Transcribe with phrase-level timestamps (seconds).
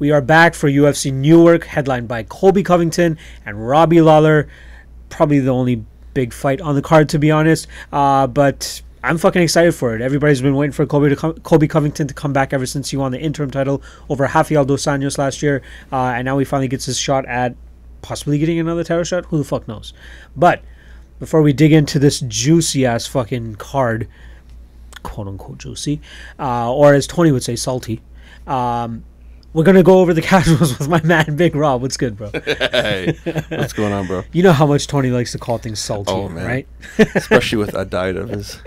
[0.00, 4.48] We are back for UFC Newark, headlined by Colby Covington and Robbie Lawler.
[5.08, 5.84] Probably the only
[6.14, 7.66] big fight on the card, to be honest.
[7.92, 10.00] Uh, but I'm fucking excited for it.
[10.00, 13.10] Everybody's been waiting for Colby to Colby Covington to come back ever since he won
[13.10, 16.84] the interim title over Rafael dos Anjos last year, uh, and now he finally gets
[16.84, 17.56] his shot at
[18.00, 19.26] possibly getting another title shot.
[19.26, 19.94] Who the fuck knows?
[20.36, 20.62] But
[21.18, 24.06] before we dig into this juicy ass fucking card,
[25.02, 26.00] quote unquote juicy,
[26.38, 28.00] uh, or as Tony would say, salty.
[28.46, 29.02] Um,
[29.54, 31.82] we're gonna go over the casuals with my man Big Rob.
[31.82, 32.30] What's good, bro?
[32.44, 33.16] hey,
[33.48, 34.22] what's going on, bro?
[34.32, 36.66] You know how much Tony likes to call things salty, Oh, right?
[36.98, 38.60] Especially with that diet of his.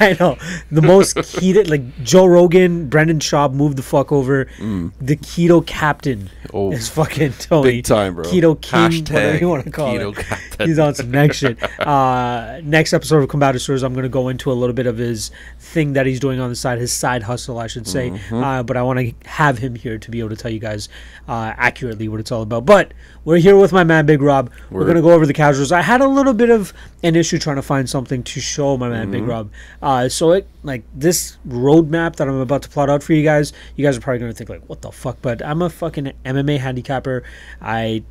[0.00, 0.36] I know
[0.70, 4.46] the most keto, like Joe Rogan, Brendan Schaub moved the fuck over.
[4.58, 6.50] The keto captain Mm.
[6.54, 7.70] Oh, is fucking Tony.
[7.70, 8.24] big time, bro.
[8.24, 10.24] Keto king, whatever you want to call keto it.
[10.24, 10.68] captain.
[10.68, 11.62] He's on some next shit.
[11.78, 14.98] Uh, next episode of Combative Stories, I'm going to go into a little bit of
[14.98, 18.10] his thing that he's doing on the side, his side hustle, I should say.
[18.10, 18.34] Mm-hmm.
[18.34, 20.88] Uh, but I want to have him here to be able to tell you guys
[21.28, 22.64] uh, accurately what it's all about.
[22.64, 24.50] But we're here with my man Big Rob.
[24.70, 25.72] We're going to go over the casuals.
[25.72, 28.88] I had a little bit of an issue trying to find something to show my
[28.88, 29.12] man Mm-hmm.
[29.12, 29.50] Big Rob.
[29.82, 33.52] Uh, so it like this roadmap that I'm about to plot out for you guys.
[33.76, 35.18] You guys are probably going to think like, what the fuck?
[35.22, 37.22] But I'm a fucking MMA handicapper.
[37.60, 38.04] I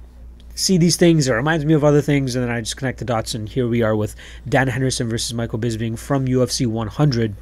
[0.55, 1.27] see these things.
[1.27, 3.33] It reminds me of other things, and then I just connect the dots.
[3.33, 4.15] And here we are with
[4.47, 7.35] Dan Henderson versus Michael Bisping from UFC 100.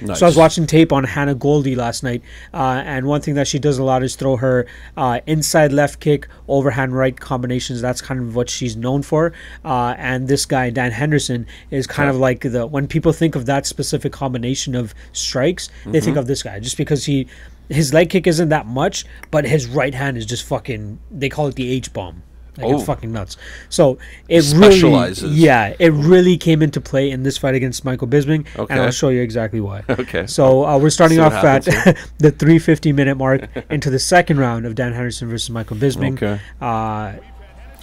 [0.00, 0.20] Nice.
[0.20, 2.22] So I was watching tape on Hannah Goldy last night,
[2.54, 6.00] uh, and one thing that she does a lot is throw her uh, inside left
[6.00, 7.80] kick, overhand right combinations.
[7.80, 9.32] That's kind of what she's known for.
[9.64, 13.46] Uh, and this guy Dan Henderson is kind of like the when people think of
[13.46, 17.26] that specific combination of strikes, they think of this guy just because he
[17.68, 20.98] his leg kick isn't that much, but his right hand is just fucking.
[21.10, 22.22] They call it the H bomb.
[22.58, 22.74] Like Oh.
[22.76, 23.36] it's fucking nuts.
[23.70, 28.46] So it really, yeah, it really came into play in this fight against Michael Bisping,
[28.54, 28.74] and Okay.
[28.74, 29.84] I'll show you exactly why.
[29.90, 30.26] Okay.
[30.26, 31.64] So uh, we're starting off at
[32.18, 36.14] the 350 minute mark into the second round of Dan Henderson versus Michael Bisping.
[36.14, 36.40] Okay.
[36.60, 37.14] Uh,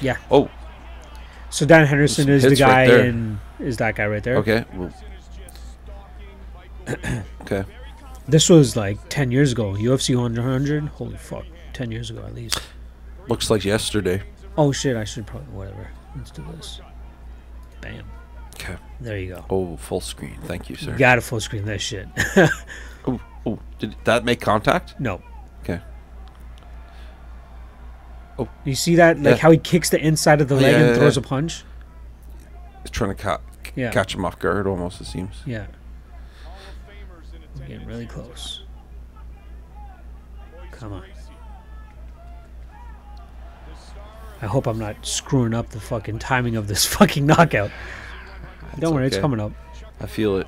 [0.02, 0.18] yeah.
[0.30, 0.50] Oh,
[1.50, 4.38] So Dan Henderson is the guy right in is that guy right there.
[4.38, 4.66] okay.
[4.74, 4.94] Well-
[7.42, 7.64] okay.
[8.28, 9.74] This was like 10 years ago.
[9.74, 10.84] UFC 100.
[10.90, 11.46] Holy fuck.
[11.74, 12.60] 10 years ago at least.
[13.28, 14.24] Looks like yesterday.
[14.58, 15.90] Oh shit, I should probably whatever.
[16.16, 16.80] Let's do this.
[17.82, 18.06] Bam.
[18.56, 18.78] Okay.
[19.02, 19.46] There you go.
[19.50, 20.38] Oh, full screen.
[20.46, 20.96] Thank you, sir.
[20.98, 22.08] Gotta full screen that shit.
[23.08, 25.00] Oh, oh, did that make contact?
[25.00, 25.22] no.
[25.62, 25.80] Okay.
[28.40, 28.50] Oh.
[28.64, 29.18] You see that?
[29.20, 29.42] Like Yeah.
[29.42, 31.64] how he kicks the inside of the Oh, leg yeah, and yeah, throws a punch?
[32.82, 33.40] He's trying to ca-
[33.92, 35.00] catch him off guard, almost.
[35.02, 35.36] It seems.
[35.46, 35.68] Yeah.
[37.68, 38.64] Getting really close.
[40.72, 41.04] Come on.
[44.42, 47.72] I hope I'm not screwing up the fucking timing of this fucking knockout.
[48.80, 49.54] Don't worry, it's coming up.
[50.02, 50.48] I feel it.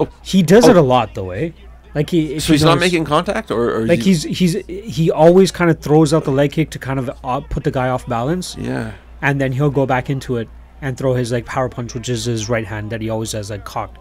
[0.00, 0.80] Oh, He does it Oh.
[0.80, 1.50] a lot though, eh?
[1.94, 5.10] Like he So he he's not making contact, or, or like he- he's he's he
[5.10, 7.88] always kind of throws out the leg kick to kind of uh, put the guy
[7.88, 8.92] off balance, yeah.
[9.22, 10.48] and then he'll go back into it
[10.82, 13.50] and throw his like power punch, which is his right hand that he always has
[13.50, 13.98] like cocked.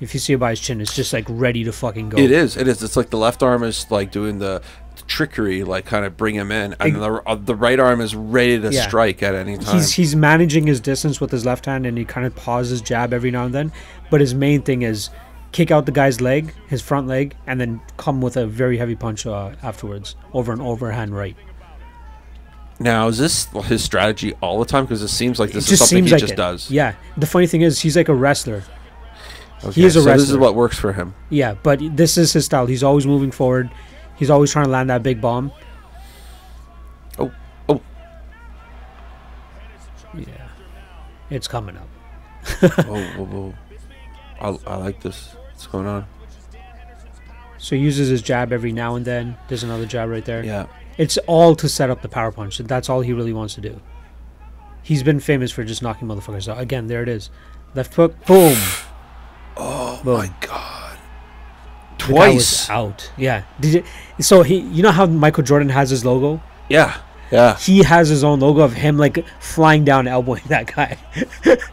[0.00, 2.18] If you see it by his chin, it's just like ready to fucking go.
[2.18, 2.56] It is.
[2.56, 2.82] It is.
[2.82, 4.62] It's like the left arm is like doing the
[5.08, 8.60] trickery, like kind of bring him in, and the, uh, the right arm is ready
[8.60, 8.86] to Yeah.
[8.86, 9.74] strike at any time.
[9.76, 13.12] He's he's managing his distance with his left hand, and he kind of pauses jab
[13.12, 13.72] every now and then.
[14.10, 15.10] But his main thing is
[15.50, 18.94] kick out the guy's leg, his front leg, and then come with a very heavy
[18.94, 21.36] punch uh, afterwards over an overhand right.
[22.80, 24.84] now, is this his strategy all the time?
[24.84, 26.36] Because it seems like this it is something he like just it.
[26.36, 26.70] does.
[26.70, 26.94] Yeah.
[27.16, 28.62] The funny thing is, he's like a wrestler.
[29.64, 31.14] Okay, is a so This is what works for him.
[31.30, 32.66] Yeah, but this is his style.
[32.66, 33.70] He's always moving forward.
[34.18, 35.52] He's always trying to land that big bomb.
[37.18, 37.32] Oh,
[37.68, 37.80] oh,
[40.14, 40.26] Yeah.
[41.30, 41.88] It's coming up.
[42.62, 43.54] oh, oh,
[44.40, 44.58] oh.
[44.66, 45.34] I, I like this.
[45.50, 46.06] What's going on?
[47.58, 49.36] So he uses his jab every now and then.
[49.48, 50.44] There's another jab right there.
[50.44, 50.66] Yeah.
[50.96, 52.58] It's all to set up the power punch.
[52.58, 53.80] That's all he really wants to do.
[54.82, 56.58] He's been famous for just knocking motherfuckers out.
[56.60, 57.30] Again, there it is.
[57.74, 58.56] Left hook, boom.
[59.60, 60.18] Oh Boom.
[60.18, 60.87] my god.
[61.98, 62.70] The guy was Twice.
[62.70, 63.10] out.
[63.16, 63.42] Yeah.
[63.60, 63.84] Did you,
[64.22, 66.40] so he, you know how Michael Jordan has his logo?
[66.68, 66.96] Yeah.
[67.30, 67.56] Yeah.
[67.58, 70.96] He has his own logo of him like flying down, elbowing that guy.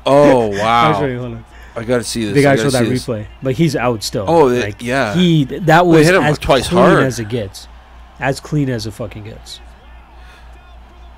[0.06, 1.40] Oh wow.
[1.78, 2.34] I gotta see this.
[2.34, 3.06] They gotta that see this.
[3.06, 4.26] replay, but he's out still.
[4.28, 5.14] Oh, they- like, yeah.
[5.14, 7.04] He that was hit him as twice clean hard.
[7.04, 7.68] as it gets,
[8.20, 9.60] as clean as it fucking gets.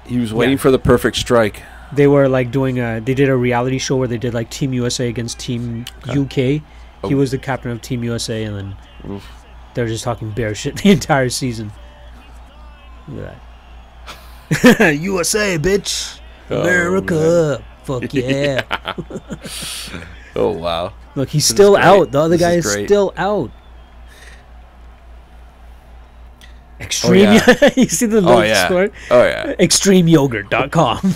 [0.05, 0.61] He was waiting Yeah.
[0.61, 1.63] for the perfect strike.
[1.91, 2.99] They were like doing a.
[2.99, 6.35] They did a reality show where they did like Team USA against Team UK.
[6.35, 6.63] He
[7.03, 7.09] Oh.
[7.15, 8.75] was the captain of Team USA, and then
[9.09, 9.25] Oof.
[9.73, 11.71] they were just talking bear shit the entire season.
[13.07, 13.37] Look at
[14.79, 14.95] that.
[15.01, 16.19] USA, bitch.
[16.49, 17.63] Oh, America.
[17.83, 18.63] Fuck yeah.
[20.35, 20.93] Oh wow.
[21.15, 22.11] Look, he's This still out.
[22.11, 23.51] The other This guy is is still out.
[26.79, 27.25] Extreme.
[27.27, 27.69] Oh, yeah.
[27.75, 28.65] you see the Oh yeah.
[28.67, 28.89] score?
[29.09, 29.53] Oh yeah.
[29.55, 31.15] Extremeyogurt.com.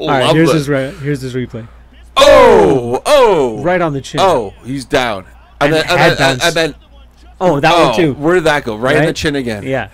[0.00, 0.54] All right, here's it.
[0.54, 1.68] his re- here's his replay.
[2.16, 4.20] Oh, oh, Right on the chin.
[4.20, 5.26] Oh, he's down.
[5.64, 6.44] And, And then, and, then, bounce.
[6.44, 6.74] and then,
[7.40, 8.14] Oh, that oh, one too.
[8.14, 8.76] where did that go?
[8.76, 9.64] Right, in the chin again.
[9.64, 9.88] Yeah.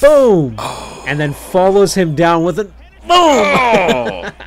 [0.00, 0.54] Boom.
[0.58, 1.04] Oh.
[1.06, 2.72] And then follows him down with a boom.
[3.08, 4.30] Oh,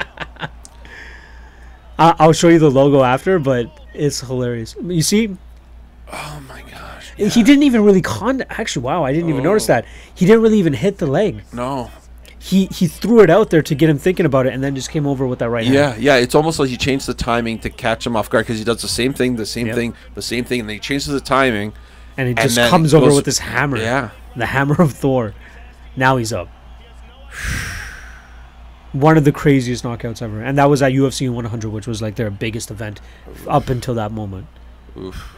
[2.00, 4.76] I- I'll show you the logo after, but it's hilarious.
[4.84, 5.36] You see,
[6.12, 7.14] oh my gosh.
[7.16, 8.44] he didn't even really con.
[8.50, 9.74] Actually, wow, I didn't even notice Oh.
[9.74, 9.86] that.
[10.14, 11.44] He didn't really even hit the leg.
[11.54, 11.92] No.
[12.46, 14.90] He he threw it out there to get him thinking about it, and then just
[14.92, 15.74] came over with that right hand.
[15.76, 16.18] Yeah, yeah.
[16.22, 18.82] It's almost like he changed the timing to catch him off guard because he does
[18.82, 19.76] the same thing, the same Yep.
[19.78, 21.72] thing, the same thing, and then he changes the timing.
[22.18, 23.78] and he just then comes it over with this hammer.
[23.78, 24.10] Yeah.
[24.36, 25.34] the hammer of Thor.
[25.96, 26.50] Now he's up.
[28.92, 32.16] One of the craziest knockouts ever, and that was at UFC 100, which was like
[32.16, 33.02] their biggest event
[33.48, 34.46] up until that moment.
[34.98, 35.36] Oof.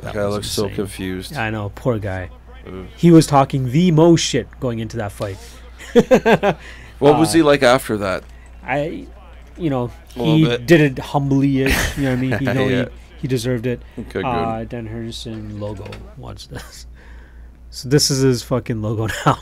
[0.00, 1.34] That, That guy looks so confused.
[1.36, 2.28] I know, poor guy.
[2.68, 2.86] Oof.
[2.96, 5.38] He was talking the most shit going into that fight.
[6.98, 8.24] What was Uh, he like after that?
[8.64, 9.06] I,
[9.56, 11.46] you know, he did it humbly.
[11.48, 12.32] You know what I mean?
[12.38, 12.84] He know Yeah.
[12.84, 13.80] he, he deserved it.
[13.98, 14.24] Okay, good.
[14.24, 15.86] Uh, Dan Henderson logo.
[16.16, 16.86] Watch this.
[17.70, 19.38] So this is his fucking logo now.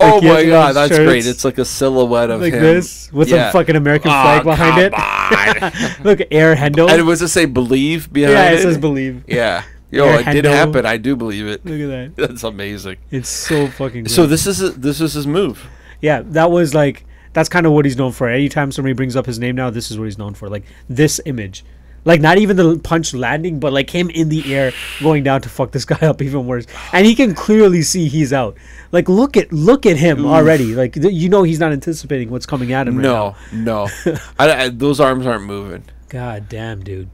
[0.00, 1.26] oh like, he my god, that's great!
[1.26, 2.62] It's like a silhouette of like him.
[2.62, 3.48] this with Yeah.
[3.48, 6.04] a fucking American Oh, flag behind it.
[6.04, 6.88] Look, Air Hendo.
[6.88, 8.54] and it was to say believe behind yeah, it?
[8.58, 9.24] it says believe.
[9.26, 9.62] Yeah.
[9.94, 10.84] Yo, it did happen.
[10.86, 11.64] I do believe it.
[11.64, 12.16] Look at that.
[12.28, 12.96] That's amazing.
[13.10, 14.08] It's so fucking.
[14.08, 15.66] So this is this is his move.
[16.00, 18.28] yeah, that was like that's kind of what he's known for.
[18.28, 20.48] Anytime somebody brings up his name now, this is what he's known for.
[20.48, 21.64] Like this image.
[22.06, 25.48] Like not even the punch landing, but like him in the air going down to
[25.48, 26.66] fuck this guy up even worse.
[26.92, 28.58] And he can clearly see he's out.
[28.92, 30.74] Like look at look at him already.
[30.74, 32.96] Like th- you know he's not anticipating what's coming at him.
[32.98, 33.36] Right now.
[33.52, 35.84] No, no, I, I, those arms aren't moving.
[36.10, 37.08] God damn, dude.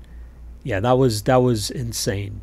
[0.65, 2.41] Yeah, that was that was insane.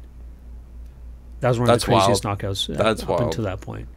[1.39, 2.39] That was one That's of the craziest wild.
[2.39, 3.21] knockouts uh, That's up wild.
[3.23, 3.87] until that point.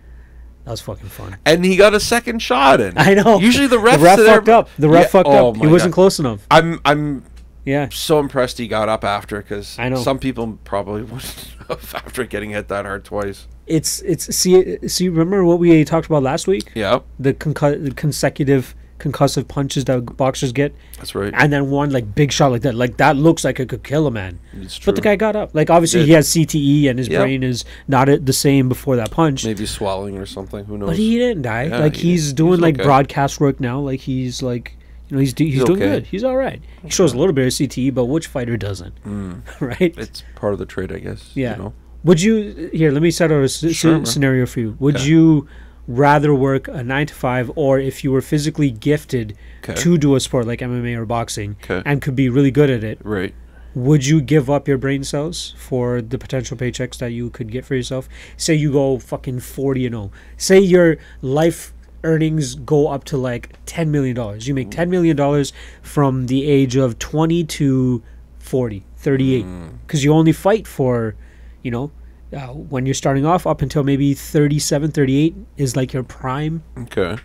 [0.65, 1.39] That was fucking fun.
[1.47, 2.93] And he got a second shot in.
[2.99, 3.39] I know.
[3.41, 4.69] Usually the ref, the ref fucked up.
[4.79, 5.57] The ref Yeah, fucked oh up.
[5.57, 5.95] He wasn't God.
[5.95, 6.47] close enough.
[6.51, 7.25] I'm I'm
[7.65, 7.89] Yeah.
[7.91, 9.97] so impressed he got up after because I know.
[9.97, 13.47] some people probably wouldn't have after getting hit that hard twice.
[13.67, 16.71] It's it's see see remember what we talked about last week?
[16.75, 21.33] Yeah, The, concu- the consecutive concussive punches that boxers get that's right.
[21.37, 22.75] and then one like big shot like that.
[22.75, 24.39] Like that looks like it could kill a man.
[24.53, 24.93] It's true.
[24.93, 25.55] But the guy got up.
[25.55, 27.21] Like obviously he has CTE and his Yeah.
[27.21, 29.45] brain is not the same before that punch.
[29.45, 30.65] maybe swallowing or something.
[30.67, 30.91] Who knows?
[30.91, 31.65] But he didn't die.
[31.65, 32.37] Yeah, like he he's didn't.
[32.37, 32.85] doing He's like okay.
[32.85, 33.81] broadcast work now.
[33.81, 34.77] Like he's like
[35.09, 35.91] you know he's he's, He's doing okay.
[35.95, 36.07] good.
[36.07, 36.63] He's all right.
[36.85, 38.97] He shows a little bit of CTE, but which fighter doesn't?
[38.99, 39.41] Hmm.
[39.61, 39.95] right?
[39.99, 41.31] it's part of the trade, I guess.
[41.35, 41.57] Yeah.
[41.57, 41.73] You know?
[42.05, 42.93] Would you here?
[42.93, 44.77] Let me set out a Sure, scenario for you.
[44.79, 45.49] Would you
[45.89, 49.75] rather work a nine to five, or if you were physically gifted Okay.
[49.75, 51.83] to do a sport like MMA or boxing Okay.
[51.85, 53.35] and could be really good at it, Right.
[53.75, 57.65] would you give up your brain cells for the potential paychecks that you could get
[57.65, 58.09] for yourself?
[58.37, 60.11] Say you go fucking 40 and 0.
[60.37, 61.73] Say your life
[62.03, 64.49] earnings go up to like 10 million dollars.
[64.49, 68.03] You make 10 million dollars from the age of 20 to
[68.39, 69.67] 40, 38 hmm.
[69.87, 71.15] cuz you only fight for,
[71.63, 71.91] you know,
[72.33, 76.63] uh, when you're starting off up until maybe 37, 38 is like your prime.
[76.79, 77.17] Okay.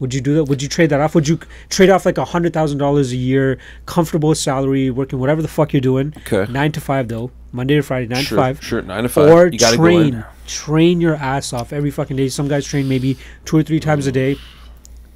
[0.00, 0.44] Would you do that?
[0.44, 1.14] Would you trade that off?
[1.16, 5.42] Would you trade off like a hundred thousand dollars a year, comfortable salary, working whatever
[5.42, 6.50] the fuck you're doing, Okay.
[6.52, 8.36] nine to five though, Monday to Friday, nine sure.
[8.36, 8.80] to five, Sure.
[8.82, 9.28] Nine to five.
[9.28, 12.28] or you train, train your ass off every fucking day.
[12.28, 14.36] Some guys train maybe two or three times a day,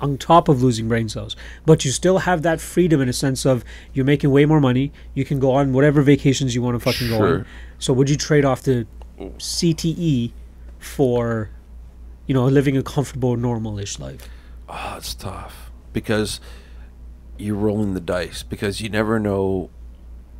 [0.00, 1.36] on top of losing brain cells.
[1.64, 4.90] But you still have that freedom in a sense of you're making way more money.
[5.14, 7.20] You can go on whatever vacations you want to fucking go on.
[7.20, 7.46] Sure.
[7.78, 8.84] So would you trade off the
[9.30, 10.32] CTE
[10.78, 11.50] for,
[12.26, 14.28] you know, living a comfortable, normal-ish life?
[14.68, 16.40] Oh, it's tough because
[17.38, 19.70] you're rolling the dice because you never know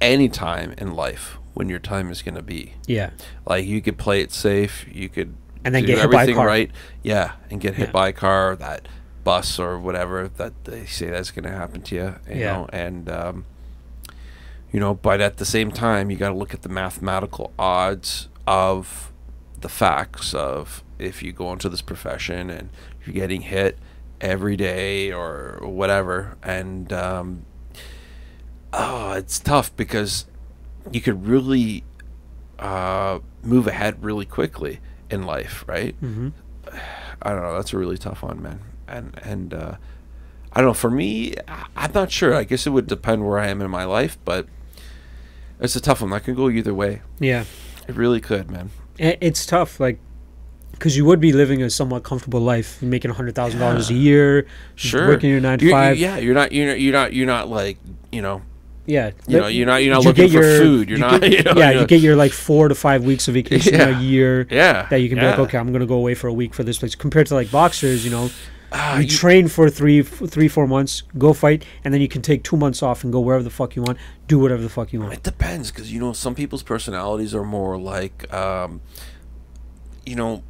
[0.01, 2.75] any time in life when your time is going to be.
[2.87, 3.11] Yeah.
[3.47, 5.35] Like you could play it safe, you could
[5.65, 6.47] And then do get hit by a everything car.
[6.47, 6.71] right,
[7.03, 7.93] yeah, and get hit Yeah.
[7.93, 8.89] by a car, that
[9.25, 12.15] bus or whatever that they say that's going to happen to you.
[12.29, 12.53] You Yeah.
[12.53, 13.45] know, and um,
[14.73, 18.29] you know, but at the same time, you got to look at the mathematical odds
[18.47, 19.13] of
[19.61, 22.71] the facts of if you go into this profession and
[23.05, 23.79] you're getting hit
[24.21, 27.45] every day or whatever, and um,
[28.73, 30.27] oh, it's tough because
[30.91, 31.85] you could really
[32.59, 34.81] uh, move ahead really quickly
[35.11, 36.01] in life, right?
[36.01, 36.29] Mm-hmm.
[37.21, 37.55] I don't know.
[37.55, 38.61] That's a really tough one, man.
[38.89, 39.77] And and uh,
[40.53, 40.75] I don't know.
[40.75, 41.35] For me,
[41.77, 42.35] I'm not sure.
[42.35, 44.47] I guess it would depend where I am in my life, but
[45.61, 46.11] it's a tough one.
[46.11, 47.03] That can go either way.
[47.21, 47.45] Yeah.
[47.89, 48.71] It really could, man.
[48.99, 49.99] It's tough like
[50.73, 53.95] because you would be living a somewhat comfortable life making a hundred thousand dollars a
[53.95, 55.07] year Sure.
[55.09, 56.51] working your 9 to you're, 5 yeah, you're not.
[56.53, 56.81] You're not.
[56.81, 57.13] You're not.
[57.13, 57.79] You're not like
[58.11, 58.43] you know
[58.87, 60.89] Yeah, You know, you're not you're not you looking for your- food.
[60.89, 61.21] You're you not.
[61.23, 63.97] get- you know, yeah, you get your like four to five weeks of vacation Yeah.
[63.99, 64.47] a year.
[64.51, 66.65] Yeah, That you can be like, okay, I'm gonna go away for a week for
[66.65, 66.95] this place.
[66.97, 68.31] Compared to like boxers, you know,
[68.75, 72.09] Ah, you you- train for three, f- three, four months, go fight, and then you
[72.09, 73.99] can take two months off and go wherever the fuck you want,
[74.29, 75.13] do whatever the fuck you want.
[75.13, 78.81] It depends because you know some people's personalities are more like, um,
[80.07, 80.43] you know,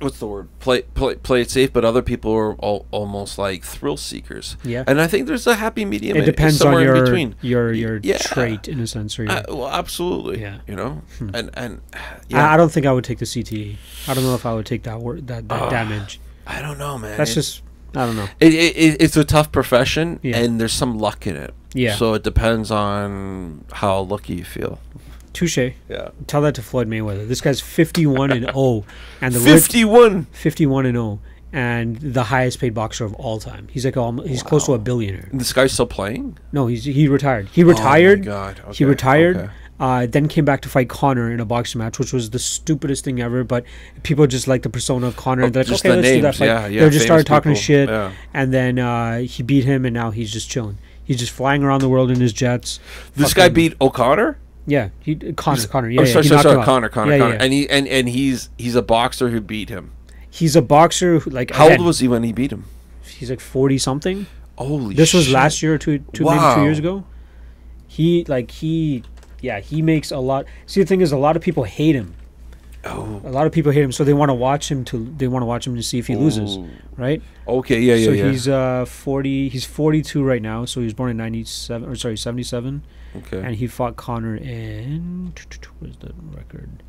[0.00, 0.48] what's the word?
[0.60, 4.56] Play play play it safe, but other people are al- almost like thrill seekers.
[4.64, 4.84] Yeah.
[4.86, 6.16] and I think there's a happy medium.
[6.16, 7.34] It depends on somewhere in your between.
[7.40, 8.18] your your Yeah.
[8.18, 10.40] trait in a sense, or your, Uh, well, absolutely.
[10.40, 10.56] Yeah.
[10.58, 10.70] Hmm.
[10.70, 11.02] you know,
[11.34, 13.76] and and I, yeah, I don't think I would take the CTE.
[14.08, 16.20] I don't know if I would take that word that, that Ah, damage.
[16.46, 17.16] I don't know, man.
[17.16, 17.62] That's It- just
[17.94, 18.28] I don't know.
[18.40, 20.38] it, it, it- it's a tough profession, Yeah.
[20.38, 21.54] and there's some luck in it.
[21.74, 21.94] Yeah.
[21.96, 24.78] So it depends on how lucky you feel.
[25.32, 25.58] Touche.
[25.88, 26.08] Yeah.
[26.26, 27.26] Tell that to Floyd Mayweather.
[27.28, 28.84] This guy's 51 and 0,
[29.20, 30.26] and the rich, Fifty-one.
[30.86, 31.20] and 0,
[31.52, 33.68] and the highest paid boxer of all time.
[33.70, 35.28] He's like almo- he's close to a billionaire.
[35.32, 36.38] This guy's still playing.
[36.52, 37.48] No, he's he retired.
[37.52, 38.24] He Oh my retired.
[38.24, 38.60] God.
[38.74, 39.36] He retired.
[39.36, 39.50] okay.
[39.80, 43.02] Uh, then came back to fight Conor in a boxing match, which was the stupidest
[43.02, 43.42] thing ever.
[43.42, 43.64] But
[44.02, 45.44] people just like the persona of Conor.
[45.44, 46.44] Oh, they're like, just okay, the let's do that fight.
[46.44, 48.12] yeah, yeah, they just started talking people, shit, yeah.
[48.34, 50.76] and then uh, he beat him, and now he's just chilling.
[51.02, 52.78] He's just flying around the world in his jets.
[53.16, 54.38] This guy beat O'Connor.
[54.66, 55.66] Yeah, he Conor.
[55.66, 55.88] Conor.
[55.88, 56.64] Yeah, oh, yeah, sorry, sorry, sorry, out.
[56.66, 59.92] Conor, Conor, Yeah, Conor, and he and and he's he's a boxer who beat him.
[60.28, 61.18] He's a boxer.
[61.20, 62.66] Who, like How again, old was he when he beat him?
[63.20, 64.26] he's like forty something.
[64.56, 64.94] Holy!
[64.94, 67.04] This was last year or two, two maybe two years ago.
[67.86, 69.02] He like he,
[69.40, 70.46] yeah, he makes a lot.
[70.66, 72.14] See, the thing is, a lot of people hate him.
[72.82, 75.12] Oh, A lot of people hate him, so they want to watch him to.
[75.18, 76.58] They want to watch him to see if he loses,
[76.96, 77.20] right?
[77.46, 78.30] okay, yeah, yeah, so yeah.
[78.30, 79.50] he's uh forty.
[79.50, 80.64] He's forty two right now.
[80.64, 82.82] So he was born in ninety seven, or sorry, seventy seven,
[83.16, 83.38] okay.
[83.38, 85.34] and he fought Conor in
[85.78, 86.82] what is the record?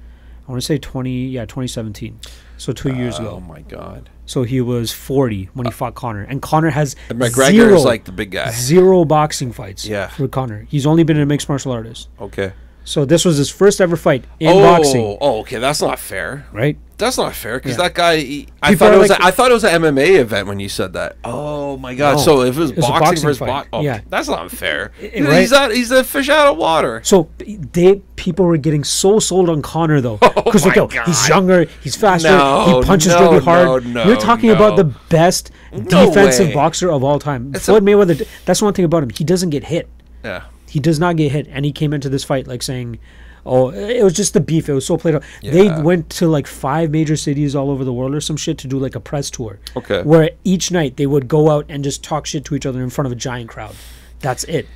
[0.48, 1.28] I want to say twenty.
[1.28, 2.20] Yeah, twenty seventeen.
[2.62, 3.38] So two years ago.
[3.38, 4.12] Oh my god!
[4.28, 7.84] So he was forty when he fought Conor, and Conor has And McGregor zero, is
[7.84, 8.52] like the big guy.
[8.52, 9.84] zero boxing fights.
[9.88, 10.10] Yeah.
[10.10, 12.10] for Conor, he's only been a mixed martial artist.
[12.20, 12.54] Okay.
[12.84, 15.58] So this was his first ever fight in oh, boxing, oh, okay.
[15.58, 16.46] That's not fair.
[16.52, 16.78] right?
[17.02, 17.84] That's not fair because Yeah.
[17.84, 18.18] that guy.
[18.18, 19.10] He, I thought it was.
[19.10, 21.18] like- a, I thought it was an MMA event when you said that.
[21.26, 22.18] Oh my god!
[22.18, 23.68] No, so if it was it was a boxing, boxing versus fight.
[23.74, 24.02] oh, Yeah.
[24.10, 24.92] that's not fair.
[25.02, 25.50] I- he's, right?
[25.52, 27.02] not, he's a fish out of water.
[27.04, 27.30] So
[27.74, 31.28] they people were getting so sold on Conor though, Oh because look, my yo, he's
[31.28, 33.86] younger, he's faster, No, he punches no, really hard.
[33.86, 36.54] no, You're no, talking about the best No defensive way.
[36.54, 37.52] boxer of all time.
[37.56, 38.28] It's Floyd a- Mayweather.
[38.46, 39.10] That's one thing about him.
[39.10, 39.90] He doesn't get hit.
[40.24, 40.44] Yeah.
[40.70, 43.00] He does not get hit, and he came into this fight like saying,
[43.46, 44.70] "Oh, it was just the beef.
[44.70, 47.94] It was so played out." They went to like five major cities all over the
[47.94, 49.60] world or some shit to do like a press tour.
[49.76, 50.02] Okay.
[50.04, 52.90] Where each night they would go out and just talk shit to each other in
[52.90, 53.76] front of a giant crowd.
[54.20, 54.68] That's it.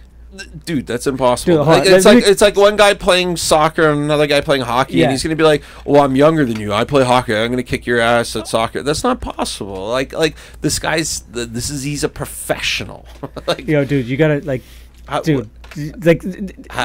[0.66, 1.60] Dude, that's impossible.
[1.60, 4.96] Dude, like, it's like it's like one guy playing soccer and another guy playing hockey,
[4.96, 5.04] Yeah.
[5.06, 6.74] and he's gonna be like, "Oh, I'm younger than you.
[6.74, 7.34] I play hockey.
[7.34, 9.88] I'm gonna kick your ass at soccer." That's not possible.
[9.88, 13.06] Like, like this guy's this is he's a professional.
[13.48, 14.62] like, Yo, dude, you gotta like,
[15.08, 15.50] how- dude,
[16.04, 16.22] like,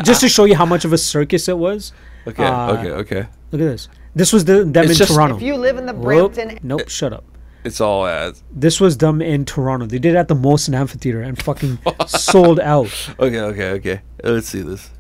[0.05, 1.93] just to show you how much of a circus it was.
[2.27, 3.27] Okay, uh, okay, okay.
[3.53, 3.89] Look at this.
[4.15, 5.37] This was the, them It's in just- Toronto.
[5.37, 6.35] If you live in the Whoop.
[6.35, 7.25] Brampton Nope, shut up.
[7.63, 8.43] It's all ads.
[8.51, 9.85] This was them in Toronto.
[9.87, 12.89] They did it at the Molson Amphitheater and fucking sold out.
[13.19, 14.01] Okay, okay, okay.
[14.25, 14.91] Let's see this.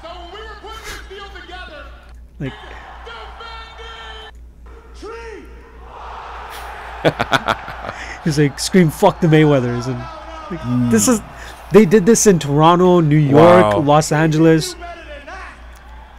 [0.00, 1.84] So we were putting this deal together,
[2.40, 2.52] Like,
[3.04, 4.32] defending
[4.94, 5.44] Tree.
[8.24, 9.86] he's like, scream, fuck the Mayweathers.
[9.86, 9.98] And
[10.50, 11.20] like, this is,
[11.72, 13.78] they did this in Toronto, New York, Wow.
[13.80, 15.54] Los Angeles, Better than that.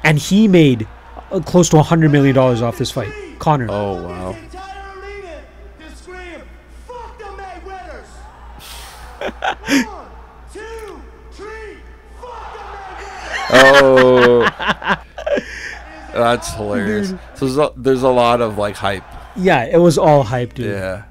[0.04, 0.88] and he made
[1.32, 3.12] uh, close to a $100 million off this fight.
[3.40, 3.68] Conor.
[3.70, 4.32] Oh wow.
[4.32, 5.42] The entire arena
[5.80, 6.42] to scream,
[6.88, 8.08] fuck the Mayweathers.
[9.86, 10.08] One,
[10.54, 11.78] two, three,
[12.22, 12.54] fuck
[13.50, 15.00] the Mayweathers.
[16.14, 17.10] Oh, that's hilarious.
[17.36, 19.04] So there's a, there's a lot of like hype.
[19.36, 20.68] Yeah, it was all hype, dude.
[20.68, 21.04] Yeah.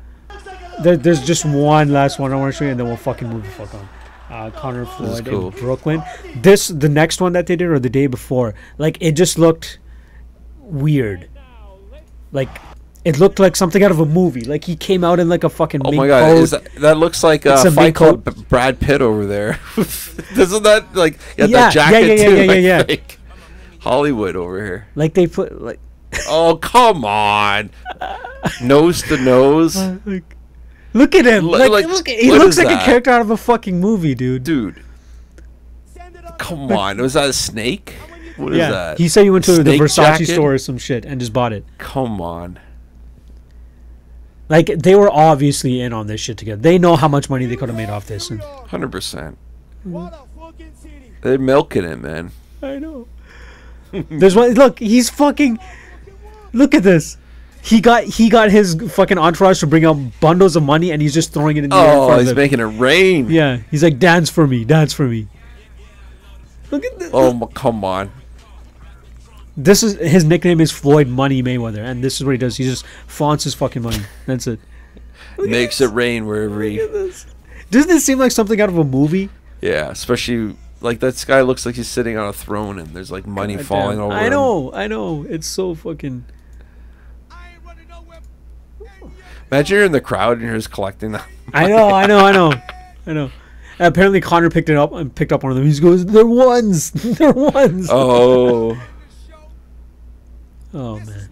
[0.82, 3.28] There, there's just one last one I want to show you, and then we'll fucking
[3.28, 3.88] move the fuck on.
[4.32, 5.50] Uh, Conor Floyd cool.
[5.50, 6.02] in Brooklyn.
[6.36, 9.78] This, the next one that they did, or the day before, like it just looked
[10.58, 11.28] weird.
[12.32, 12.48] Like
[13.04, 14.40] it looked like something out of a movie.
[14.40, 15.82] Like he came out in like a fucking.
[15.84, 18.24] Oh mink my god, that, that looks like uh, a Fight Club.
[18.24, 19.60] B- Brad Pitt over there.
[20.34, 22.36] Doesn't that like yeah, Yeah, that jacket yeah, yeah, too?
[22.36, 22.96] yeah, yeah, yeah.
[23.80, 24.86] Hollywood over here.
[24.94, 25.80] like they put like,
[26.26, 27.70] Oh come on,
[28.62, 30.36] nose to nose, like
[30.92, 31.48] look at him.
[31.48, 32.82] Li- Like, like, look, he looks like that?
[32.82, 34.44] a character out of a fucking movie, dude.
[34.44, 34.82] dude.
[35.86, 36.38] Send it up.
[36.38, 37.94] Come on, was that a snake?
[38.36, 38.98] What is yeah, that?
[38.98, 40.26] he said he went to the Versace jacket?
[40.26, 41.64] store or some shit and just bought it.
[41.78, 42.58] Come on.
[44.48, 46.60] Like they were obviously in on this shit together.
[46.60, 48.30] They know how much money they could have made off this.
[48.68, 49.38] Hundred percent.
[49.84, 51.12] What a fucking city.
[51.22, 52.32] They're milking it, man.
[52.62, 53.06] I know.
[53.92, 54.52] There's one.
[54.54, 55.58] Look, he's fucking.
[56.52, 57.16] Look at this.
[57.62, 61.14] He got he got his fucking entourage to bring out bundles of money, and he's
[61.14, 61.94] just throwing it in the air.
[61.94, 62.36] Oh, he's him.
[62.36, 63.30] making it rain.
[63.30, 65.28] Yeah, he's like, dance for me, dance for me.
[66.70, 67.10] Look at this.
[67.12, 68.10] Oh, come on.
[69.56, 72.56] This is his nickname is Floyd Money Mayweather, and this is what he does.
[72.56, 73.98] He just flaunts his fucking money.
[74.26, 74.58] That's it.
[75.38, 76.78] Makes it rain wherever he.
[76.78, 79.30] Doesn't this seem like something out of a movie?
[79.60, 83.26] Yeah, especially like that guy looks like he's sitting on a throne and there's like
[83.26, 84.06] money God falling damn.
[84.06, 84.14] over.
[84.14, 84.30] I him.
[84.30, 85.24] know, I know.
[85.28, 86.24] It's so fucking.
[87.30, 88.20] I ain't running nowhere.
[88.80, 89.08] Hey,
[89.52, 91.20] Imagine you're in the crowd and you're just collecting them.
[91.52, 92.54] I know, I know, I know,
[93.06, 93.30] I know.
[93.78, 95.66] Apparently, Conor picked it up and picked up one of them.
[95.66, 98.70] He goes, "They're ones, they're ones." Oh,
[100.74, 101.31] Oh man, is my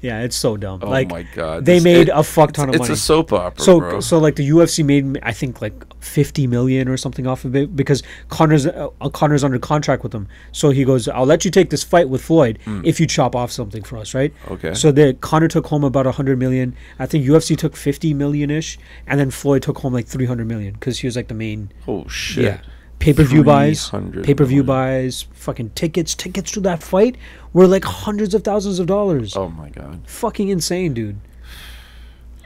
[0.00, 0.80] Yeah, it's so dumb.
[0.82, 1.64] oh like my god.
[1.64, 2.92] they This- made it- a fuck ton of It's money.
[2.92, 4.00] It's a soap opera, so bro.
[4.00, 7.74] so like the UFC made I think like 50 million or something off of it
[7.74, 10.28] because Conor's uh, Conor's under contract with them.
[10.52, 13.50] So he goes, "I'll let you take this fight with Floyd if you chop off
[13.50, 14.72] something for us, right?" Okay.
[14.74, 16.76] So the Conor took home about 100 million.
[17.00, 18.78] I think UFC took 50 million ish
[19.08, 22.06] and then Floyd took home like 300 million cuz he was like the main oh
[22.06, 22.44] shit.
[22.44, 22.60] yeah.
[22.98, 23.90] Pay-per-view buys,
[24.22, 27.16] pay-per-view buys, fucking tickets, tickets to that fight
[27.52, 30.00] were like hundreds of thousands of dollars Oh my god.
[30.06, 31.18] fucking insane, dude.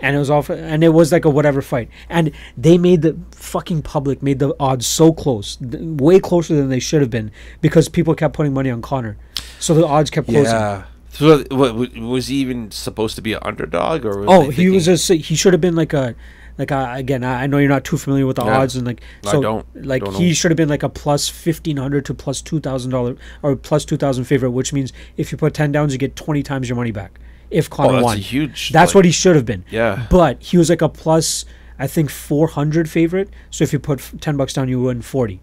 [0.01, 3.17] And it was off, and it was like a whatever fight, and they made the
[3.31, 7.31] fucking public made the odds so close, th- way closer than they should have been,
[7.61, 9.17] because people kept putting money on Conor,
[9.61, 10.45] so the odds kept closing.
[10.53, 10.85] Yeah.
[11.11, 14.19] So what, was he even supposed to be an underdog or?
[14.23, 16.17] Was Oh, he was just he should have been like a
[16.59, 18.59] like again I I know you're not too familiar with the Yeah.
[18.61, 21.29] odds and like I so don't- like don't he should have been like a plus
[21.29, 25.33] fifteen hundred to plus two thousand dollar or plus two thousand favorite, which means if
[25.33, 27.19] you put ten downs you get twenty times your money back.
[27.51, 28.71] If Oh, Conor that's won, a huge.
[28.71, 29.65] That's like- what he should have been.
[29.71, 30.07] Yeah.
[30.11, 31.45] But he was like a plus,
[31.79, 33.29] I think, 400 favorite.
[33.51, 35.41] So if you put 10 bucks down, you win 40,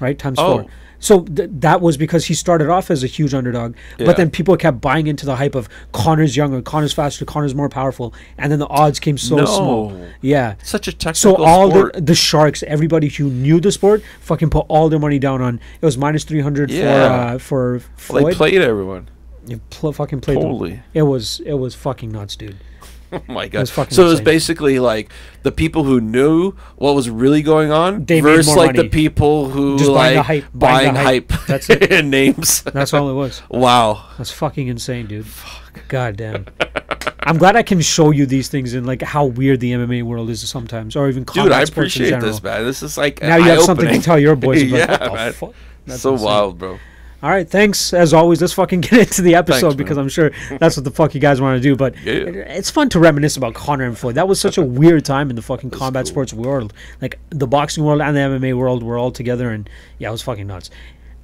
[0.00, 0.18] right?
[0.18, 0.58] Times Oh.
[0.62, 0.66] four.
[1.02, 4.06] So th- that was because he started off as a huge underdog, Yeah.
[4.06, 7.68] but then people kept buying into the hype of Conor's younger, Conor's faster, Conor's more
[7.68, 9.44] powerful, and then the odds came so No.
[9.44, 9.92] small.
[10.20, 10.54] Yeah.
[10.62, 11.36] Such a technical.
[11.36, 11.92] So all sport.
[11.94, 15.60] the the sharks, everybody who knew the sport, fucking put all their money down on.
[15.80, 17.36] It was minus 300 Yeah.
[17.38, 19.08] for uh, for Well, they played everyone.
[19.44, 20.44] You pl- fucking played them.
[20.44, 20.80] Totally.
[20.94, 22.56] It was it was fucking nuts, dude.
[23.28, 23.68] Oh my god!
[23.68, 25.10] fucking So it was basically like
[25.42, 29.78] the people who knew what was really going on They versus like the people who
[29.78, 31.30] Just buying like the hype, buying buying the hype.
[31.30, 31.46] hype.
[31.46, 31.92] That's it.
[31.92, 32.62] and names.
[32.62, 33.42] That's all it was.
[33.50, 34.06] wow.
[34.16, 35.26] That's fucking insane, dude.
[35.88, 36.46] God damn.
[37.24, 40.28] I'm glad I can show you these things and like how weird the MMA world
[40.30, 42.64] is sometimes, or even Dude, I appreciate this, man.
[42.64, 44.78] This is like Now you have something to tell your boys about.
[44.78, 45.32] yeah, what the man.
[45.32, 45.54] fuck?
[45.86, 46.26] That's so insane.
[46.26, 46.78] wild, bro.
[47.22, 48.40] All right, thanks as always.
[48.40, 49.96] Let's fucking get into the episode Thanks, because.
[49.96, 51.76] I'm sure that's what the fuck you guys want to do.
[51.76, 52.12] But Yeah.
[52.12, 54.16] it's fun to reminisce about Conor and Floyd.
[54.16, 56.10] That was such a weird time in the fucking combat cool.
[56.10, 56.72] sports world.
[57.00, 60.22] Like the boxing world and the MMA world were all together, and yeah, it was
[60.22, 60.70] fucking nuts.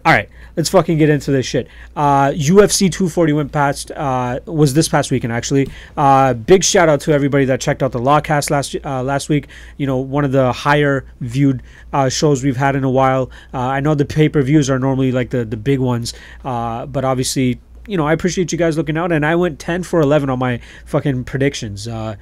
[0.09, 1.69] All right, let's fucking get into this shit.
[1.95, 3.91] Uh, UFC 240 went past.
[3.91, 5.69] Uh, was this past weekend actually?
[5.99, 9.49] Uh, big shout out to everybody that checked out the Lawcast last uh, last week.
[9.77, 13.31] You know, one of the higher viewed uh, shows we've had in a while.
[13.53, 17.05] Uh, I know the pay per views are normally like the the big ones, but
[17.05, 19.13] obviously, you know, I appreciate you guys looking out.
[19.13, 21.87] And I went 10 for 11 on my fucking predictions.
[21.87, 22.17] It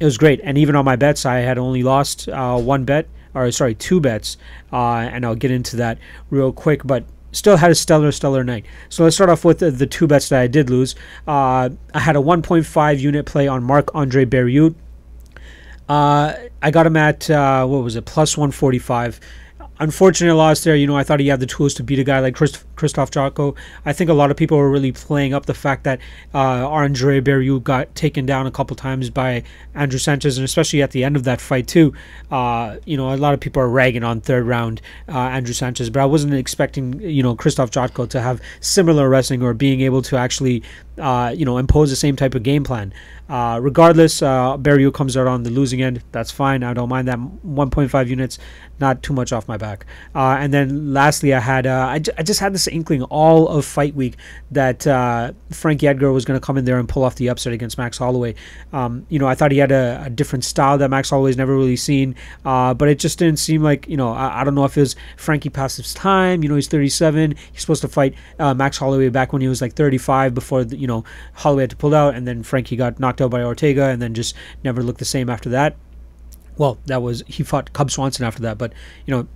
[0.00, 0.40] was great.
[0.44, 4.36] And even on my bets, I had only lost one bet, or sorry, two bets.
[4.72, 5.98] Uh, and I'll get into that
[6.30, 6.82] real quick.
[6.84, 8.66] But still had a stellar, stellar night.
[8.88, 10.94] So let's start off with the, the two bets that I did lose.
[11.26, 14.74] Uh, I had a 1.5 unit play on Marc Andre Barriault.
[15.88, 19.20] Uh, I got him at uh, what was it, plus 145.
[19.78, 20.74] Unfortunately, lost there.
[20.74, 23.10] You know, I thought he had the tools to beat a guy like Christ- Christoph
[23.10, 23.56] Jotko.
[23.84, 26.00] I think a lot of people were really playing up the fact that
[26.34, 29.42] uh, Andre Barriault got taken down a couple times by
[29.74, 31.92] Andrew Sanchez, and especially at the end of that fight too.
[32.30, 35.90] Uh, you know, a lot of people are ragging on third round uh, Andrew Sanchez,
[35.90, 40.02] but I wasn't expecting you know Christoph Jotko to have similar wrestling or being able
[40.02, 40.62] to actually
[40.98, 42.92] uh, you know impose the same type of game plan.
[43.28, 44.56] Uh, regardless, uh,
[44.92, 46.02] comes out on the losing end.
[46.12, 46.62] That's fine.
[46.62, 48.38] I don't mind that 1.5 units.
[48.78, 49.84] Not too much off my back.
[50.14, 53.64] Uh, and then lastly, I had uh, I, I just had this inkling all of
[53.64, 54.16] fight week
[54.50, 57.52] that uh, Frankie Edgar was going to come in there and pull off the upset
[57.52, 58.34] against Max Holloway.
[58.72, 61.54] Um, you know, I thought he had a, a different style that Max Holloway's never
[61.54, 64.64] really seen, uh, but it just didn't seem like you know I, I don't know
[64.64, 66.42] if it was Frankie past his time.
[66.42, 67.34] You know, he's 37.
[67.52, 70.76] He's supposed to fight uh, Max Holloway back when he was like 35 before the,
[70.76, 73.88] you know Holloway had to pull out, and then Frankie got knocked out by Ortega,
[73.88, 75.76] and then just never looked the same after that
[76.58, 78.72] well, that was he fought Cub Swanson after that, but
[79.04, 79.28] you know,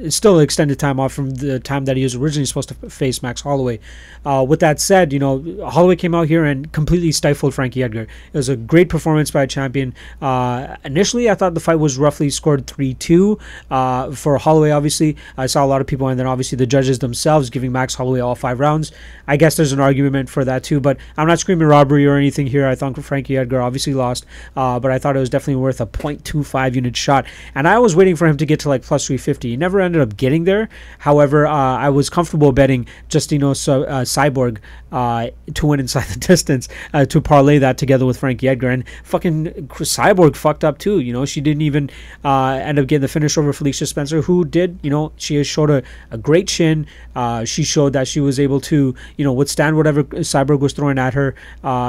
[0.00, 3.22] it's still extended time off from the time that he was originally supposed to face
[3.22, 3.80] Max Holloway.
[4.24, 8.02] Uh, with that said, you know Holloway came out here and completely stifled Frankie Edgar.
[8.02, 9.94] It was a great performance by a champion.
[10.20, 13.38] Uh, initially, I thought the fight was roughly scored three two
[13.70, 14.70] uh, for Holloway.
[14.70, 17.94] Obviously, I saw a lot of people, and then obviously the judges themselves giving Max
[17.94, 18.92] Holloway all five rounds.
[19.26, 22.46] I guess there's an argument for that too, but I'm not screaming robbery or anything
[22.46, 22.66] here.
[22.66, 24.26] I thought Frankie Edgar obviously lost,
[24.56, 27.26] uh, but I thought it was definitely worth a 0.25 unit shot.
[27.54, 29.50] And I was waiting for him to get to like plus 350.
[29.50, 30.68] He never ended up getting there.
[30.98, 34.58] However, uh, I was comfortable betting Justino uh, Cyborg
[34.92, 38.70] uh, to win inside the distance uh, to parlay that together with Frankie Edgar.
[38.70, 41.00] And fucking Cyborg fucked up too.
[41.00, 41.90] You know, she didn't even
[42.24, 45.70] uh, end up getting the finish over Felicia Spencer, who did, you know, she showed
[45.70, 46.86] a, a great chin.
[47.14, 50.98] Uh, she showed that she was able to, you know, withstand whatever Cyborg was throwing
[50.98, 51.34] at her.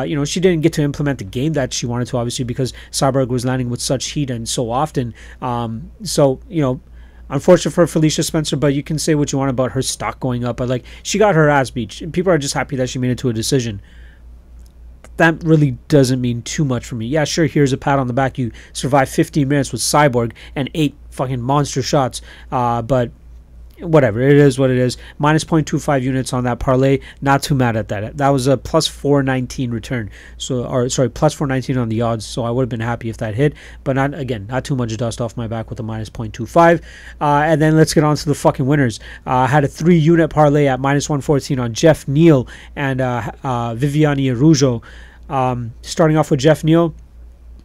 [0.05, 2.73] You know, she didn't get to implement the game that she wanted to, obviously, because
[2.91, 5.13] Cyborg was landing with such heat and so often.
[5.41, 6.81] Um, so, you know,
[7.29, 10.45] unfortunate for Felicia Spencer, but you can say what you want about her stock going
[10.45, 10.57] up.
[10.57, 12.01] But like, she got her ass beat.
[12.11, 13.81] People are just happy that she made it to a decision.
[15.17, 17.07] That really doesn't mean too much for me.
[17.07, 17.45] Yeah, sure.
[17.45, 18.37] Here's a pat on the back.
[18.37, 22.21] You survived 15 minutes with Cyborg and eight fucking monster shots.
[22.51, 23.11] Uh, but
[23.79, 24.97] whatever it is what it is.
[25.17, 28.17] Minus 0.25 units on that parlay not too mad at that.
[28.17, 30.09] That was a plus 419 return.
[30.37, 33.17] So or sorry plus 419 on the odds so i would have been happy if
[33.17, 33.53] that hit.
[33.83, 36.81] But not again not too much dust off my back with a minus 0.25
[37.21, 38.99] uh, and then let's get on to the fucking winners.
[39.25, 43.31] Uh, i had a three unit parlay at minus 114 on Geoff Neal and uh,
[43.43, 44.81] uh, Viviane Araujo.
[45.27, 46.93] Um, starting off with Geoff Neal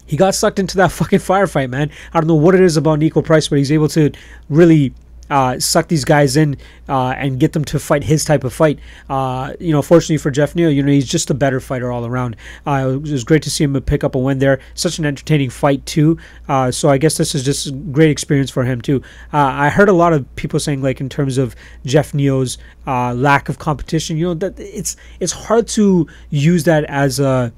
[0.06, 1.88] he got sucked into that fucking firefight, man.
[2.12, 4.10] I don't know what it is about Niko Price, but he's able to
[4.48, 4.92] really
[5.30, 6.56] uh, suck these guys in
[6.88, 8.78] uh, and get them to fight his type of fight.
[9.08, 12.04] Uh, you know, fortunately for Geoff Neal, you know he's just a better fighter all
[12.04, 12.36] around.
[12.66, 14.60] Uh, it was great to see him pick up a win there.
[14.74, 16.18] Such an entertaining fight too.
[16.48, 19.02] Uh, so I guess this is just a great experience for him too.
[19.32, 23.48] Uh, I heard a lot of people saying like in terms of Geoff Neal's lack
[23.48, 24.16] of competition.
[24.16, 27.52] You know that it's it's hard to use that as a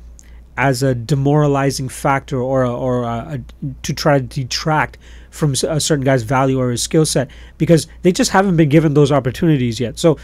[0.57, 4.99] as a demoralizing factor or a, or a, a, to try to detract
[5.33, 8.95] from a certain guy's value or his skill set because they just haven't been given
[8.95, 9.99] those opportunities yet.
[9.99, 10.19] So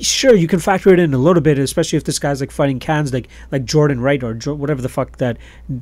[0.00, 2.78] sure you can factor it in a little bit especially if this guy's like fighting
[2.78, 5.38] cans like like jordan wright or jo- whatever the fuck that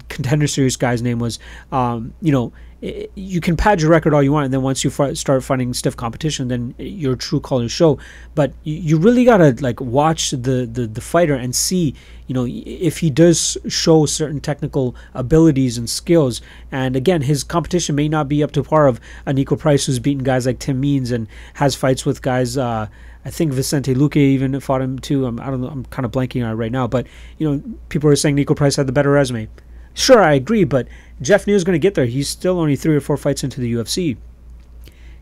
[0.09, 1.41] contender series guy's name was
[1.73, 4.91] um, you know you can pad your record all you want, and then once you
[4.91, 7.99] start fighting stiff competition, then your true colors show.
[8.35, 11.95] But you really gotta like watch the, the the fighter and see,
[12.27, 16.43] you know, if he does show certain technical abilities and skills.
[16.71, 19.99] And again, his competition may not be up to par of an equal price who's
[19.99, 22.59] beaten guys like Tim Means and has fights with guys.
[22.59, 22.89] Uh,
[23.25, 25.27] I think Vicente Luque even fought him too.
[25.27, 25.69] I'm, I don't know.
[25.69, 27.07] I'm kind of blanking on it right now, but
[27.39, 29.49] you know, people are saying Niko Price had the better resume.
[29.95, 30.87] Sure, I agree, but
[31.21, 32.07] Geoff Neal's going to get there.
[32.07, 34.17] He's still only three or four fights into the UFC.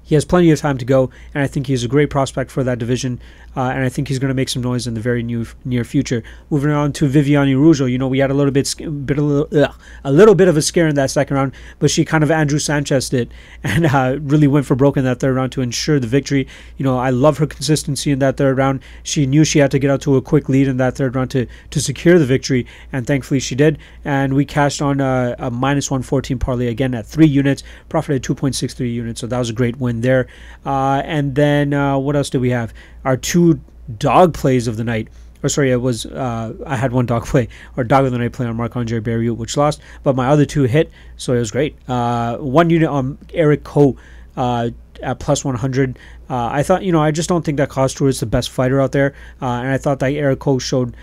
[0.05, 2.63] He has plenty of time to go, and I think he's a great prospect for
[2.63, 3.21] that division.
[3.57, 5.85] Uh, and I think he's going to make some noise in the very new, near
[5.85, 6.23] future.
[6.51, 8.75] Moving on to Viviane Araujo, you know, we had a little bit,
[9.07, 11.91] bit a, little, ugh, a little bit of a scare in that second round, but
[11.91, 13.33] she kind of Andrew Sanchez did
[13.65, 16.49] and uh, really went for broke in that third round to ensure the victory.
[16.77, 18.81] You know, I love her consistency in that third round.
[19.05, 21.31] She knew she had to get out to a quick lead in that third round
[21.31, 23.79] to, to secure the victory, and thankfully she did.
[24.05, 28.93] And we cashed on a, a minus 114 parlay again at three units, profited 2.63
[28.93, 30.27] units, so that was a great win there.
[30.65, 32.73] Uh, and then uh, what else do we have?
[33.05, 33.61] Our two
[33.99, 35.09] dog plays of the night.
[35.43, 38.33] Or sorry, it was uh, I had one dog play or dog of the night
[38.33, 41.51] play on Marc Andre Barriault, which lost, but my other two hit, so it was
[41.51, 41.77] great.
[41.89, 43.97] Uh, one unit on Erik Koch
[44.37, 44.71] uh,
[45.03, 45.99] at plus 100.
[46.31, 48.81] Uh, I thought, you know, I just don't think that Costor is the best fighter
[48.81, 50.97] out there, uh, and I thought that Erik Koch showed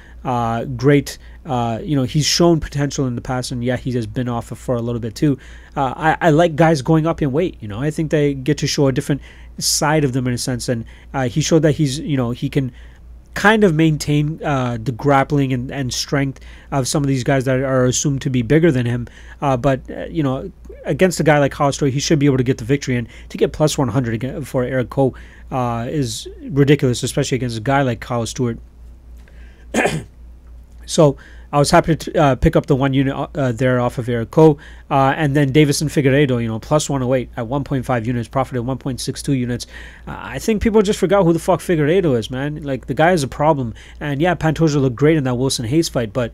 [0.76, 1.20] great.
[1.46, 4.48] Uh, you know, he's shown potential in the past, and yeah, he has been off
[4.48, 5.38] for a little bit too.
[5.76, 7.58] Uh, I, I like guys going up in weight.
[7.60, 9.22] You know, I think they get to show a different
[9.58, 12.50] side of them in a sense, and uh, he showed that he's, you know, he
[12.50, 12.72] can
[13.34, 17.60] kind of maintain uh, the grappling and, and strength of some of these guys that
[17.60, 19.08] are assumed to be bigger than him.
[19.42, 20.52] Uh, but you know,
[20.86, 22.98] against a guy like Hollister, he should be able to get the victory.
[22.98, 24.98] And to get plus 100 for Eric
[25.52, 28.60] uh, is ridiculous, especially against a guy like Kyle Stewart.
[30.86, 31.18] so
[31.54, 34.32] I was happy to uh, pick up the one unit uh, there off of Erik
[34.32, 34.58] Koch.
[34.90, 39.68] Uh, and then Deiveson Figueiredo, you know, plus 108 at 1.5 units, profited 1.62 units.
[40.08, 42.64] Uh, I think people just forgot who the fuck Figueiredo is, man.
[42.64, 43.74] Like, the guy is a problem.
[44.00, 46.32] And yeah, Pantoja looked great in that Wilson Reis fight, but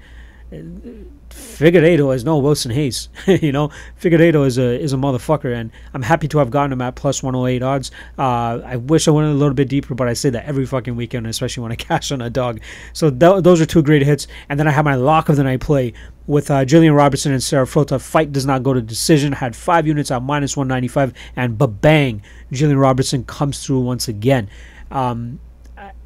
[0.49, 3.09] Figueiredo is no Wilson Reis.
[3.27, 3.69] you know,
[4.01, 7.21] Figueiredo is a is a motherfucker, and I'm happy to have gotten him at plus
[7.21, 7.91] 108 odds.
[8.17, 10.95] Uh, I wish I went a little bit deeper, but I say that every fucking
[10.95, 12.61] weekend, especially when I cash on a dog.
[12.93, 15.43] So th- those are two great hits, and then I have my lock of the
[15.43, 15.93] night play
[16.27, 17.99] with uh, Gillian Robertson and Sarah Frota.
[17.99, 19.33] Fight does not go to decision.
[19.33, 24.49] Had five units at minus 195, and ba bang, Gillian Robertson comes through once again.
[24.91, 25.39] Um,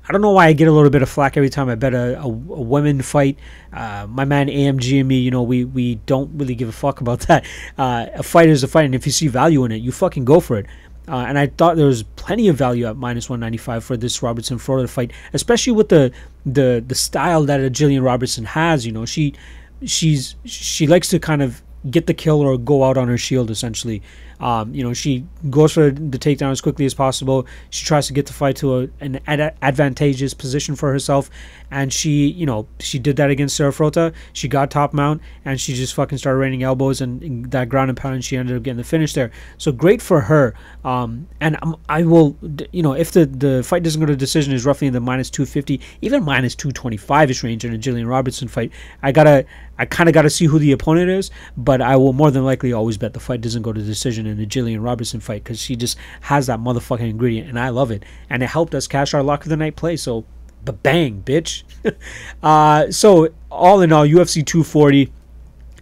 [0.08, 1.94] I don't know why I get a little bit of flack every time I bet
[1.94, 3.38] a, a, a women fight.
[3.72, 7.02] Uh, my man AMG and me, you know, we, we don't really give a fuck
[7.02, 7.46] about that.
[7.78, 10.26] Uh, a fight is a fight, and if you see value in it, you fucking
[10.26, 10.66] go for it.
[11.08, 14.58] Uh, and I thought there was plenty of value at minus 195 for this Robertson
[14.58, 16.12] Florida fight, especially with the
[16.46, 18.86] the the style that a Gillian Robertson has.
[18.86, 19.34] You know, she
[19.84, 23.50] she's she likes to kind of get the kill or go out on her shield
[23.50, 24.02] essentially.
[24.42, 27.46] Um, you know, she goes for the takedown as quickly as possible.
[27.70, 31.30] She tries to get the fight to a, an ad- advantageous position for herself,
[31.70, 34.14] and she, you know, she did that against Sarah Frota.
[34.34, 37.92] She got top mount, and she just fucking started raining elbows and, and that ground
[37.92, 39.30] and pound, and she ended up getting the finish there.
[39.58, 40.56] So great for her.
[40.84, 42.36] Um, and um, I will,
[42.72, 45.30] you know, if the the fight doesn't go to decision, is roughly in the minus
[45.30, 48.72] 250, even minus 225 ish range in a Gillian Robertson fight.
[49.04, 49.46] I gotta,
[49.78, 52.74] I kind of gotta see who the opponent is, but I will more than likely
[52.74, 55.76] always bet the fight doesn't go to decision in the Gillian Robertson fight because she
[55.76, 58.04] just has that motherfucking ingredient, and I love it.
[58.30, 59.98] And it helped us cash our lock of the night play.
[59.98, 60.26] So,
[60.64, 61.64] but bang, bitch.
[62.44, 65.12] uh, so all in all, UFC 240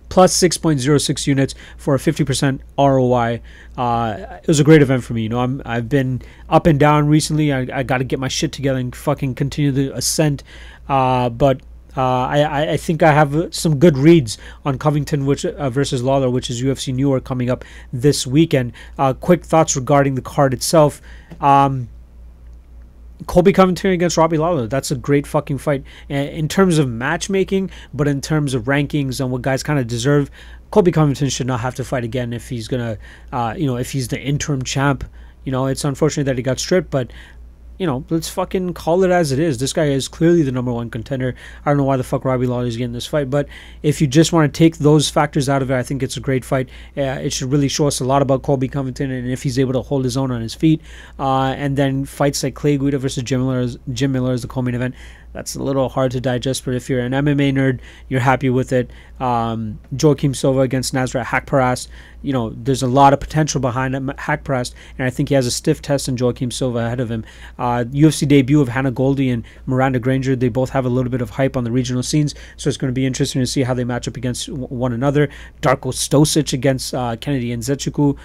[0.10, 3.42] plus 6.06 units for a 50% ROI.
[3.78, 5.24] Uh, it was a great event for me.
[5.24, 7.54] You know, I'm I've been up and down recently.
[7.54, 10.44] I, I got to get my shit together and fucking continue the ascent.
[10.88, 11.62] Uh, but
[11.98, 16.04] uh, I, I- think I have uh, some good reads on Covington which, uh, versus
[16.04, 18.74] Lawler, which is UFC Newark coming up this weekend.
[18.98, 21.02] Uh, quick thoughts regarding the card itself.
[21.42, 21.90] Um,
[23.28, 24.66] Colby Covington against Robbie Lawler.
[24.68, 29.30] That's a great fucking fight in terms of matchmaking, but in terms of rankings and
[29.30, 30.32] what guys kind of deserve.
[30.72, 32.98] Colby Covington should not have to fight again if he's gonna,
[33.34, 35.04] uh, you know, if he's the interim champ.
[35.44, 37.12] You know, it's unfortunate that he got stripped, but
[37.80, 39.58] you know, let's fucking call it as it is.
[39.58, 41.34] This guy is clearly the number one contender.
[41.66, 43.48] I don't know why the fuck Robbie Lawler is getting this fight, but
[43.82, 46.20] if you just want to take those factors out of it, I think it's a
[46.20, 46.70] great fight.
[46.96, 49.74] Uh, it should really show us a lot about Colby Covington and if he's able
[49.74, 50.82] to hold his own on his feet.
[51.18, 54.48] Uh, and then fights like Clay Guida versus Jim Miller, is- Jim Miller is the
[54.50, 54.94] co-main event.
[55.32, 58.74] That's a little hard to digest, but if you're an MMA nerd, you're happy with
[58.74, 58.90] it.
[59.20, 61.88] Um, Silva against Nasrat Haqparast.
[62.22, 65.52] You know, there's a lot of potential behind Haqparast, and I think he has a
[65.52, 67.26] stiff test in Joaquim Silva ahead of him.
[67.58, 70.36] Uh, UFC debut of Hannah Goldy and Miranda Granger.
[70.36, 72.92] They both have a little bit of hype on the regional scenes, so it's going
[72.92, 75.30] to be interesting to see how they match up against one another.
[75.62, 78.18] Darko Stosic against uh, Kennedy Nzechukwu.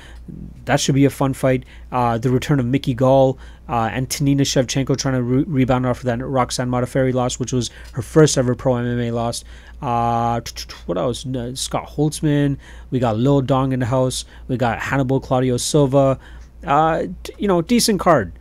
[0.64, 1.64] That should be a fun fight.
[1.92, 3.38] Uh, the return of Mickey Gall
[3.68, 7.53] uh, and Tanina Shevchenko trying to re- rebound off of that Roxanne Modafferi loss, which
[7.53, 9.44] was her first ever pro MMA loss.
[9.81, 10.40] Uh,
[10.87, 11.27] what else?
[11.55, 12.59] Scott Holtzman.
[12.90, 14.24] We got Lil Dong in the house.
[14.48, 16.18] We got Hannibal Claudio Silva.
[16.66, 17.05] Uh,
[17.38, 18.33] you know, decent card.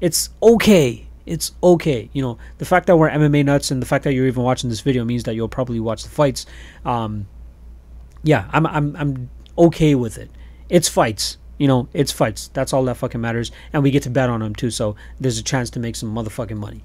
[0.00, 1.06] It's okay.
[1.26, 2.08] It's okay.
[2.12, 4.70] You know, the fact that we're MMA nuts and the fact that you're even watching
[4.70, 6.46] this video means that you'll probably watch the fights.
[6.84, 7.26] Um,
[8.22, 10.30] yeah, I'm I'm I'm okay with it.
[10.68, 11.36] It's fights.
[11.58, 12.48] You know, it's fights.
[12.48, 13.50] That's all that fucking matters.
[13.72, 16.14] And we get to bet on them too, so there's a chance to make some
[16.14, 16.84] motherfucking money.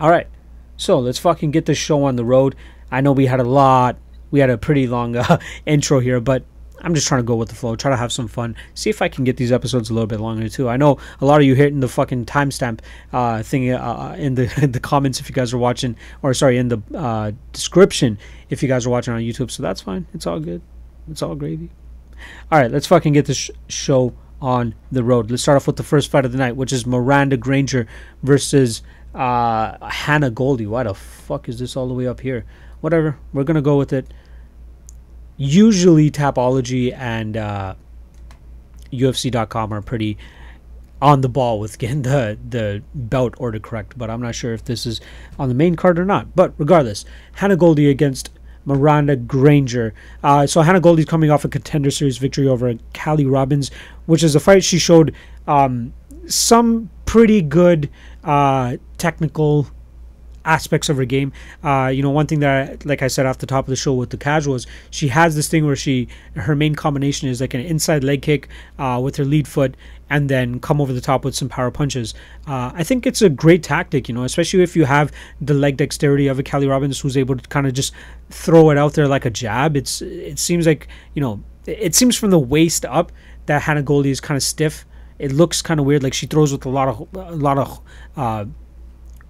[0.00, 0.26] All right.
[0.76, 2.56] So let's fucking get this show on the road.
[2.90, 3.96] I know we had a lot.
[4.30, 6.44] We had a pretty long uh, intro here, but
[6.82, 9.00] I'm just trying to go with the flow, try to have some fun, see if
[9.00, 10.68] I can get these episodes a little bit longer too.
[10.68, 12.80] I know a lot of you hitting the fucking timestamp
[13.12, 16.68] uh, thing uh, in the the comments if you guys are watching, or sorry, in
[16.68, 18.18] the uh, description
[18.50, 19.50] if you guys are watching on YouTube.
[19.50, 20.06] So that's fine.
[20.12, 20.62] It's all good.
[21.08, 21.70] It's all gravy.
[22.50, 25.30] All right, let's fucking get this sh- show on the road.
[25.30, 27.86] Let's start off with the first fight of the night, which is Miranda Granger
[28.22, 28.82] versus
[29.14, 30.66] uh, Hannah Goldy.
[30.66, 32.44] Why the fuck is this all the way up here?
[32.80, 34.12] Whatever, we're gonna go with it.
[35.36, 37.74] Usually, Tapology and uh,
[38.92, 40.18] UFC.com are pretty
[41.00, 44.64] on the ball with getting the the bout order correct, but I'm not sure if
[44.64, 45.00] this is
[45.38, 46.34] on the main card or not.
[46.36, 47.04] But regardless,
[47.34, 48.30] Hannah Goldy against
[48.64, 49.94] Miranda Granger.
[50.22, 53.70] Uh, so Hannah Goldy's coming off a contender series victory over Callie Robbins,
[54.06, 55.14] which is a fight she showed
[55.46, 55.92] um,
[56.26, 57.90] some pretty good
[58.24, 59.66] uh, technical
[60.44, 61.32] aspects of her game.
[61.62, 63.94] Uh, you know, one thing that, like I said off the top of the show
[63.94, 67.60] with the casuals, she has this thing where she her main combination is like an
[67.60, 68.48] inside leg kick
[68.78, 69.76] uh, with her lead foot,
[70.12, 72.12] and then come over the top with some power punches.
[72.46, 75.78] Uh, I think it's a great tactic, you know, especially if you have the leg
[75.78, 77.94] dexterity of a Kelly Robbins who's able to kind of just
[78.28, 79.74] throw it out there like a jab.
[79.74, 83.10] It's it seems like you know it seems from the waist up
[83.46, 84.84] that Hannah Goldy is kind of stiff.
[85.18, 87.80] It looks kind of weird, like she throws with a lot of a lot of
[88.14, 88.44] uh,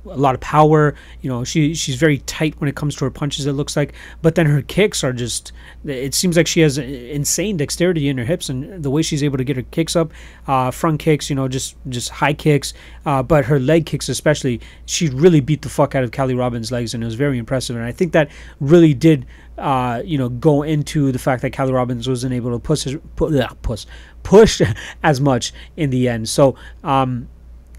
[0.06, 0.94] a lot of power.
[1.20, 3.46] You know, she she's very tight when it comes to her punches.
[3.46, 5.52] It looks like, but then her kicks are just.
[5.84, 9.38] It seems like she has insane dexterity in her hips and the way she's able
[9.38, 10.12] to get her kicks up,
[10.46, 11.30] uh, front kicks.
[11.30, 12.74] You know, just just high kicks.
[13.06, 16.72] Uh, but her leg kicks especially, she really beat the fuck out of Callie Robbins'
[16.72, 17.76] legs, and it was very impressive.
[17.76, 19.26] And I think that really did.
[19.58, 22.86] Uh, you know, go into the fact that Callie Robbins wasn't able to push,
[23.16, 23.86] push, push,
[24.22, 24.62] push
[25.02, 26.26] as much in the end.
[26.26, 27.28] So, um,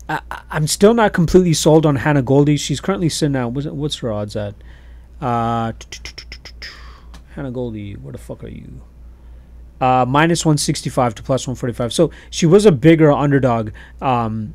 [0.10, 2.58] I, I'm still not completely sold on Hannah Goldy.
[2.58, 3.54] She's currently sitting out.
[3.54, 4.56] what's, what's her odds at?
[5.22, 5.74] Uh,
[7.36, 8.82] Hannah Goldy, where the fuck are you?
[9.80, 11.94] Uh, minus 165 to plus 145.
[11.94, 14.54] So she was a bigger underdog um,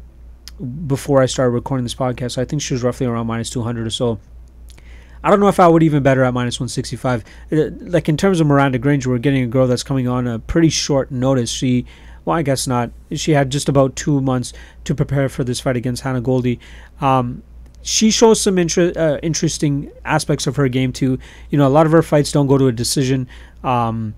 [0.87, 2.33] before I started recording this podcast.
[2.33, 4.19] So I think she was roughly around minus 200 or so.
[5.23, 7.25] I don't know if I would even bet her at minus 165.
[7.51, 10.39] Uh, like in terms of Miranda Granger, we're getting a girl that's coming on a
[10.39, 11.51] pretty short notice.
[11.51, 11.87] She
[12.29, 12.91] well, I guess not.
[13.13, 14.53] She had just about two months
[14.85, 16.61] to prepare for this fight against Hannah Goldy.
[17.01, 17.43] Um,
[17.81, 21.19] she shows some inter- uh, interesting aspects of her game too.
[21.49, 23.29] You know, a lot of her fights don't go to a decision.
[23.65, 24.15] Um,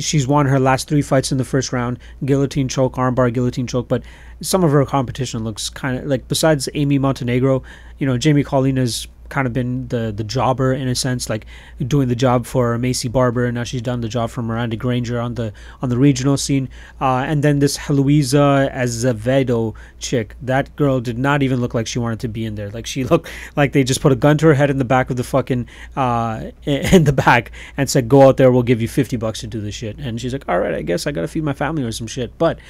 [0.00, 3.88] she's won her last three fights in the first round guillotine choke armbar guillotine choke
[3.88, 4.04] but
[4.40, 7.60] some of her competition looks kind of like besides amy montenegro
[7.98, 11.44] you know jamie colleen has kind of been the the jobber in a sense, like
[11.84, 13.46] doing the job for Maycee Barber.
[13.46, 16.68] And now she's done the job for Miranda Granger on the on the regional scene.
[17.00, 21.98] Uh, and then this Heloisa Azevedo chick, that girl did not even look like she
[21.98, 22.70] wanted to be in there.
[22.70, 25.10] Like she looked like they just put a gun to her head in the back
[25.10, 28.88] of the fucking uh, in the back and said, "Go out there, we'll give you
[28.88, 31.28] fifty bucks to do this shit." And she's like, "All right, I guess I gotta
[31.28, 32.60] feed my family or some shit." But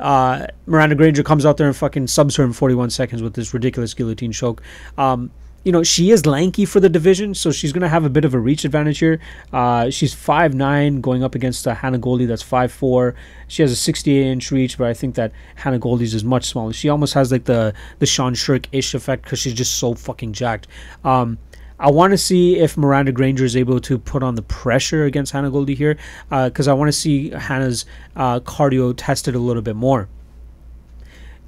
[0.00, 3.52] uh, Miranda Granger comes out there and fucking subs her in 41 seconds with this
[3.54, 4.62] ridiculous guillotine choke.
[4.96, 5.30] Um,
[5.62, 8.24] you know, she is lanky for the division, so she's going to have a bit
[8.24, 9.20] of a reach advantage here.
[9.52, 13.14] Uh, she's 5'9", going up against uh, Hannah Goldy, that's 5'4".
[13.46, 16.72] She has a 68 inch reach, but I think that Hannah Goldy's is much smaller.
[16.72, 20.32] She almost has like the the Sean Sherk ish effect because she's just so fucking
[20.32, 20.66] jacked.
[21.04, 21.38] Um,
[21.78, 25.32] I want to see if Miranda Granger is able to put on the pressure against
[25.32, 25.96] Hannah Goldy here,
[26.28, 30.08] because uh, I want to see Hannah's uh, cardio tested a little bit more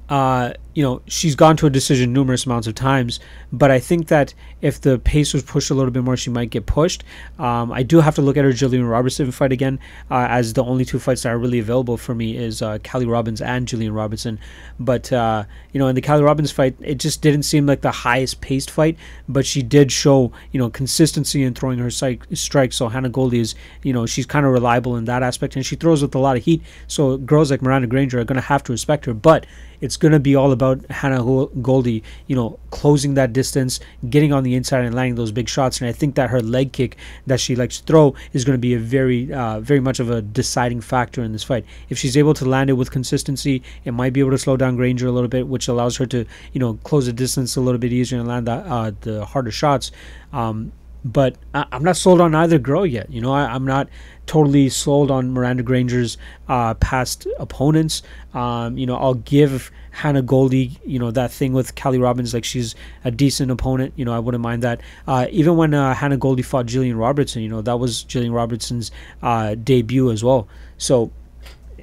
[0.09, 3.19] uh, you know, she's gone to a decision numerous amounts of times,
[3.51, 6.49] but I think that if the pace was pushed a little bit more, she might
[6.49, 7.03] get pushed.
[7.37, 10.63] Um, I do have to look at her Gillian Robertson fight again, uh, as the
[10.63, 13.93] only two fights that are really available for me is uh, Kali Robbins and Gillian
[13.93, 14.39] Robertson.
[14.79, 17.91] But uh, you know, in the Kali Robbins fight, it just didn't seem like the
[17.91, 18.97] highest paced fight,
[19.29, 22.75] but she did show you know consistency in throwing her strikes.
[22.75, 25.75] So Hannah Goldy is you know she's kind of reliable in that aspect, and she
[25.75, 26.63] throws with a lot of heat.
[26.87, 29.45] So girls like Miranda Granger are going to have to respect her, but
[29.83, 34.43] it's going to be all about Hannah Goldy, you know, closing that distance, getting on
[34.43, 35.79] the inside and landing those big shots.
[35.79, 36.97] And I think that her leg kick
[37.27, 40.09] that she likes to throw is going to be a very, uh, very much of
[40.09, 41.65] a deciding factor in this fight.
[41.89, 44.75] If she's able to land it with consistency, it might be able to slow down
[44.75, 47.79] Granger a little bit, which allows her to, you know, close the distance a little
[47.79, 49.91] bit easier and land the, uh, the harder shots.
[50.31, 50.71] Um,
[51.05, 53.09] but I, am not sold on either girl yet.
[53.11, 53.89] You know, I, am not
[54.25, 58.03] totally sold on Miranda Granger's uh, past opponents.
[58.33, 62.45] Um, you know, I'll give Hannah Goldy, you know, that thing with Kali Robbins, like
[62.45, 63.93] she's a decent opponent.
[63.95, 64.81] You know, I wouldn't mind that.
[65.07, 68.91] Uh, even when uh, Hannah Goldy fought Gillian Robertson, you know, that was Gillian Robertson's
[69.21, 70.47] uh, debut as well.
[70.77, 71.11] So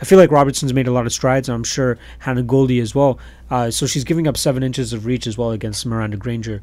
[0.00, 2.94] I feel like Robertson's made a lot of strides, and I'm sure Hannah Goldy as
[2.94, 3.18] well.
[3.50, 6.62] Uh, so she's giving up seven inches of reach as well against Miranda Granger.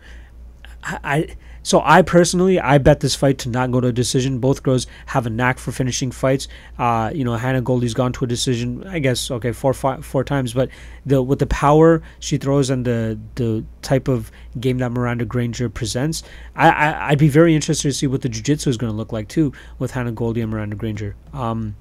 [0.83, 4.39] I, I so I personally I bet this fight to not go to a decision.
[4.39, 6.47] Both girls have a knack for finishing fights.
[6.77, 8.87] Uh, you know, Hannah Goldy's gone to a decision.
[8.87, 10.69] I guess okay four five, four times, but
[11.05, 15.69] the with the power she throws and the the type of game that Miranda Granger
[15.69, 16.23] presents,
[16.55, 19.11] I, I I'd be very interested to see what the jiu-jitsu is going to look
[19.11, 21.15] like too with Hannah Goldy and Miranda Granger.
[21.33, 21.75] Um,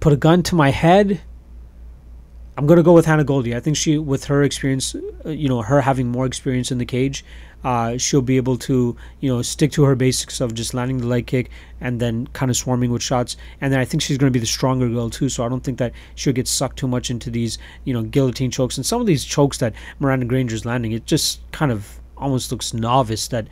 [0.00, 1.20] put a gun to my head.
[2.56, 3.56] I'm gonna go with Hannah Goldy.
[3.56, 4.94] I think she, with her experience,
[5.26, 7.24] uh, you know, her having more experience in the cage,
[7.64, 11.06] uh, she'll be able to, you know, stick to her basics of just landing the
[11.06, 13.36] leg kick and then kind of swarming with shots.
[13.60, 15.28] And then I think she's to be the stronger girl too.
[15.28, 18.50] So I don't think that she'll get sucked too much into these, you know, guillotine
[18.50, 20.92] chokes and some of these chokes that Miranda Granger's landing.
[20.92, 23.46] It just kind of almost looks novice that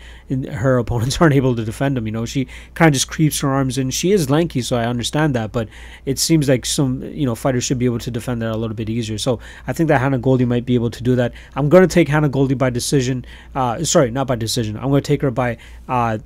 [0.50, 2.06] her opponents aren't able to defend him.
[2.06, 3.90] You know, she kind of just creeps her arms in.
[3.90, 5.68] She is lanky, so I understand that, but
[6.06, 8.74] it seems like some you know fighters should be able to defend that a little
[8.74, 9.18] bit easier.
[9.18, 11.32] So I think that Hannah Goldy might be able to do that.
[11.54, 13.24] I'm going to take Hannah Goldy by decision.
[13.54, 14.76] Uh, sorry, not by decision.
[14.76, 15.58] I'm going to take her by
[15.88, 16.18] uh,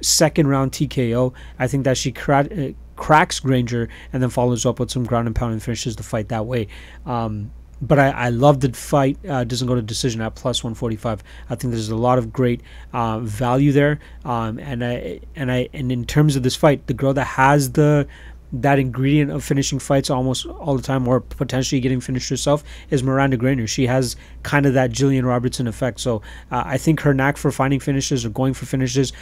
[0.00, 1.32] second round TKO.
[1.58, 5.26] I think that she cra- uh, cracks Granger and then follows up with some ground
[5.26, 6.68] and pound and finishes the fight that way.
[7.06, 9.18] Um, but I, I love the fight.
[9.28, 11.22] Uh, doesn't go to decision at plus 145.
[11.50, 12.60] I think there's a lot of great
[12.92, 14.00] uh, value there.
[14.24, 17.72] Um, and I and I and in terms of this fight, the girl that has
[17.72, 18.06] the
[18.52, 23.02] that ingredient of finishing fights almost all the time, or potentially getting finished herself, is
[23.02, 23.66] Miranda Granger.
[23.66, 26.00] She has kind of that Gillian Robertson effect.
[26.00, 29.12] So uh, I think her knack for finding finishes or going for finishes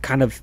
[0.00, 0.42] kind of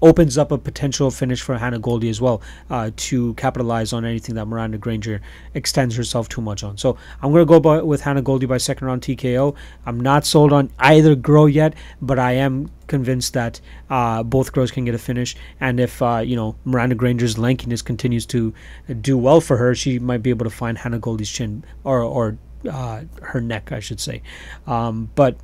[0.00, 4.34] opens up a potential finish for Hannah Goldy as well uh, to capitalize on anything
[4.34, 5.20] that Miranda Granger
[5.54, 6.76] extends herself too much on.
[6.76, 9.54] So I'm going to go by, with Hannah Goldy by second round TKO.
[9.86, 14.70] I'm not sold on either girl yet, but I am convinced that uh, both girls
[14.70, 15.36] can get a finish.
[15.60, 18.52] And if uh, you know Miranda Granger's lankiness continues to
[19.00, 22.36] do well for her, she might be able to find Hannah Goldy's chin or or
[22.70, 24.22] uh, her neck, I should say.
[24.66, 25.36] Um, but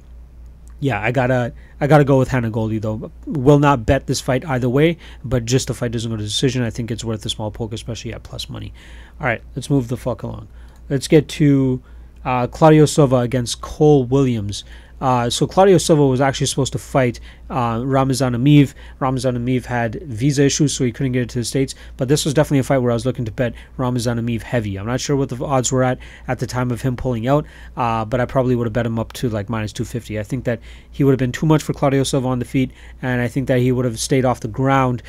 [0.81, 3.11] yeah, I gotta I gotta go with Hannah Goldy though.
[3.26, 6.62] Will not bet this fight either way, but just the fight doesn't go to decision.
[6.62, 8.72] I think it's worth a small poke, especially at plus money.
[9.20, 10.49] All right, let's move the fuck along.
[10.89, 11.83] Let's get to
[12.24, 14.64] uh, Claudio Silva against Cole Williams.
[15.01, 17.21] Uh, so Claudio Silva was actually supposed to fight
[17.51, 18.75] uh, Ramazan Emeev.
[18.99, 21.75] Ramazan Emeev had visa issues, so he couldn't get it to the states.
[21.97, 24.77] But this was definitely a fight where I was looking to bet Ramazan Emeev heavy.
[24.77, 27.47] I'm not sure what the odds were at at the time of him pulling out,
[27.77, 30.19] uh, but I probably would have bet him up to like minus 250.
[30.19, 32.71] I think that he would have been too much for Claudio Silva on the feet,
[33.03, 35.03] and I think that he would have stayed off the ground.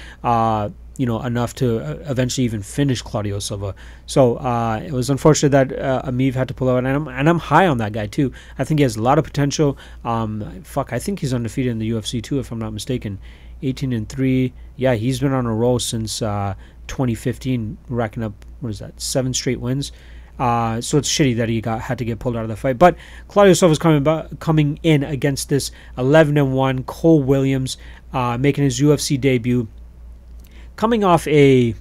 [0.99, 3.73] You know, enough to uh, eventually even finish Claudio Silva.
[4.05, 7.29] So uh, it was unfortunate that uh, Emeev had to pull out, and I'm, and
[7.29, 8.33] I'm high on that guy too.
[8.57, 9.77] I think he has a lot of potential.
[10.03, 13.17] Um, fuck, I think he's undefeated in the UFC too, if I'm not mistaken.
[13.61, 14.53] 18 and three.
[14.75, 16.55] Yeah, he's been on a roll since uh,
[16.87, 19.91] 2015, racking up what is that, seven straight wins.
[20.37, 22.79] Uh, so it's shitty that he got had to get pulled out of the fight.
[22.79, 22.95] But
[23.27, 27.77] Claudio Silva is coming coming in against this 11 and one Cole Williams,
[28.13, 29.67] uh, making his UFC debut
[30.79, 31.75] coming off a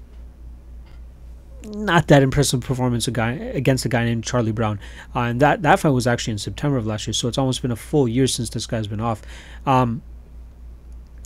[1.68, 4.80] not that impressive performance against a guy named Charlie Brown,
[5.14, 7.14] uh, and that that fight was actually in September of last year.
[7.14, 9.22] So it's almost been a full year since this guy's been off.
[9.66, 10.02] Um,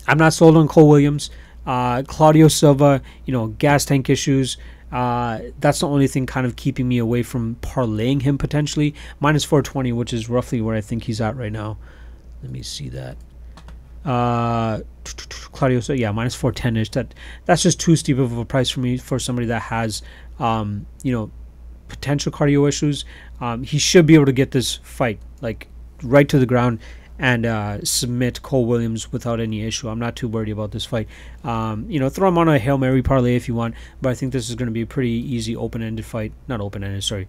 [0.07, 1.31] I'm not sold on Cole Williams,
[1.65, 3.01] uh, Claudio Silva.
[3.25, 4.59] You know, gas tank issues.
[4.91, 9.45] Uh, that's the only thing kind of keeping me away from parlaying him potentially minus
[9.45, 11.79] 420, which is roughly where I think he's at right now.
[12.43, 13.17] Let me see that.
[14.05, 14.81] Uh,
[15.53, 16.91] Claudio, so yeah, minus four ten ish.
[16.91, 20.03] That that's just too steep of a price for me for somebody that has,
[20.39, 21.31] um, you know,
[21.89, 23.05] potential cardio issues.
[23.41, 25.69] Um, he should be able to get this fight like
[26.03, 26.81] right to the ground
[27.19, 29.89] and uh, submit Cole Williams without any issue.
[29.89, 31.09] I'm not too worried about this fight.
[31.45, 34.15] Um, you know, throw him on a hail mary parlay if you want, but I
[34.15, 36.33] think this is going to be a pretty easy open-ended fight.
[36.49, 37.29] Not open-ended, sorry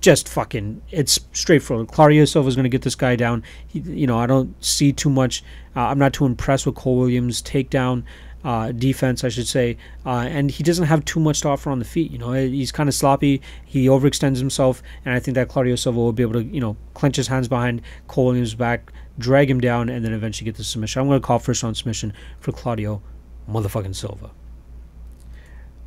[0.00, 1.88] just fucking it's straightforward.
[1.88, 3.42] Claudio Silva is going to get this guy down.
[3.66, 5.42] He, you know, I don't see too much.
[5.74, 8.04] Uh, I'm not too impressed with Cole Williams' takedown
[8.44, 9.76] uh, defense, I should say,
[10.06, 12.10] uh, and he doesn't have too much to offer on the feet.
[12.10, 13.42] You know, he's kind of sloppy.
[13.64, 16.76] He overextends himself, and I think that Claudio Silva will be able to, you know,
[16.94, 20.64] clench his hands behind Cole Williams' back, drag him down, and then eventually get the
[20.64, 21.00] submission.
[21.00, 23.02] I'm going to call first round submission for Claudio
[23.50, 24.30] motherfucking Silva.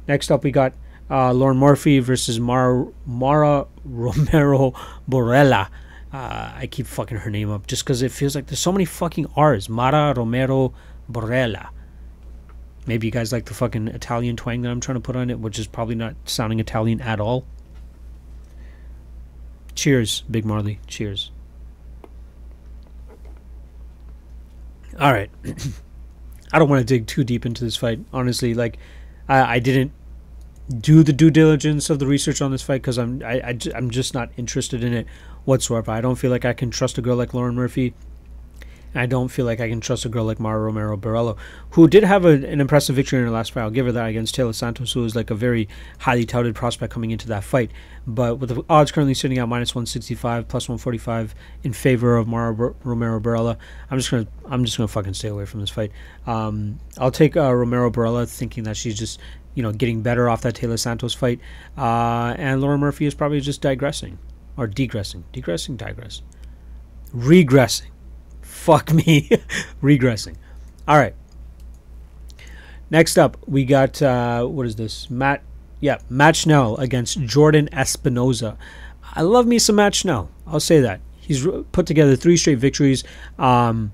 [0.07, 0.74] Next up, we got
[1.12, 4.74] uh, Lauren Murphy versus Mara, Mara Romero
[5.09, 5.68] Borella.
[6.14, 8.86] Uh, I keep fucking her name up just because it feels like there's so many
[8.86, 9.68] fucking R's.
[9.70, 10.74] Mara Romero
[11.12, 11.70] Borella.
[12.88, 15.39] Maybe you guys like the fucking Italian twang that I'm trying to put on it,
[15.39, 17.45] which is probably not sounding Italian at all.
[19.76, 20.80] Cheers, Big Marley.
[20.88, 21.32] Cheers.
[24.99, 25.30] All right.
[26.53, 27.99] I don't want to dig too deep into this fight.
[28.12, 28.78] Honestly, like,
[29.30, 29.91] I, I didn't
[30.80, 33.89] do the due diligence of the research on this fight because I'm I, I am
[33.89, 35.07] just not interested in it
[35.45, 35.91] whatsoever.
[35.91, 37.93] I don't feel like I can trust a girl like Lauren Murphy.
[38.93, 41.38] I don't feel like I can trust a girl like Mara Romero Borella,
[41.72, 43.61] who did have a, an impressive victory in her last fight.
[43.61, 45.69] I'll give her that against Taila Santos, who was like a very
[45.99, 47.72] highly touted prospect coming into that fight.
[48.05, 52.51] But with the odds currently sitting at minus 165, plus 145 in favor of Mara
[52.84, 53.57] Romero Borella,
[53.89, 55.91] I'm just gonna I'm just gonna fucking stay away from this fight.
[56.28, 59.22] Um, I'll take uh, Romero Borella, thinking that she's just
[59.54, 61.39] you know, getting better off that Taila Santos fight.
[61.78, 64.18] Uh, and Laura Murphy is probably just digressing
[64.58, 66.22] or degressing, degressing, digress,
[67.16, 67.89] regressing.
[68.41, 69.30] Fuck me,
[69.82, 70.36] regressing.
[70.88, 71.16] All right.
[72.89, 75.10] Next up, we got uh, what is this?
[75.10, 75.41] Matt,
[75.80, 78.58] yeah, Matt Schnell against Jordan Espinosa.
[79.14, 80.30] I love me some Matt Schnell.
[80.45, 83.04] I'll say that he's put together three straight victories.
[83.39, 83.93] Um,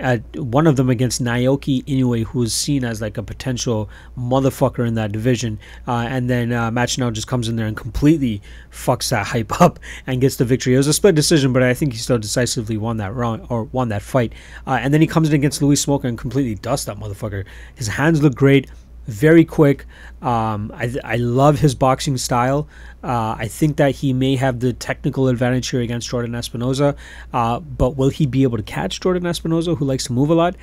[0.00, 3.88] at one of them against Naoki Inoue, who is seen as like a potential
[4.18, 5.58] motherfucker in that division.
[5.86, 8.42] Uh, and then uh, Schnell just comes in there and completely
[8.72, 10.74] fucks that hype up and gets the victory.
[10.74, 13.64] It was a split decision, but I think he still decisively won that round or
[13.64, 14.32] won that fight.
[14.66, 17.44] Uh, and then he comes in against Louis Smolka and completely dusts that motherfucker.
[17.74, 18.70] His hands look great
[19.06, 19.86] very quick.
[20.22, 22.68] Um, I, I love his boxing style.
[23.02, 26.94] Uh, I think that he may have the technical advantage here against Jordan Espinosa.
[27.32, 30.34] Uh, but will he be able to catch Jordan Espinosa, who likes to move a
[30.34, 30.56] lot?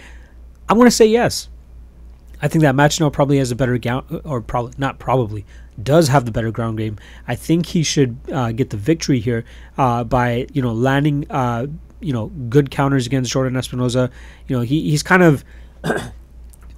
[0.70, 1.50] I'm going to say yes.
[2.42, 5.46] I think that Matt Schnell probably has a better ground, or probably not probably
[5.82, 6.98] does have the better ground game.
[7.28, 9.44] I think he should uh, get the victory here
[9.78, 11.68] uh, by you know landing uh,
[12.00, 14.12] you know good counters against Jordan Espinosa.
[14.48, 15.44] You know he, he's kind of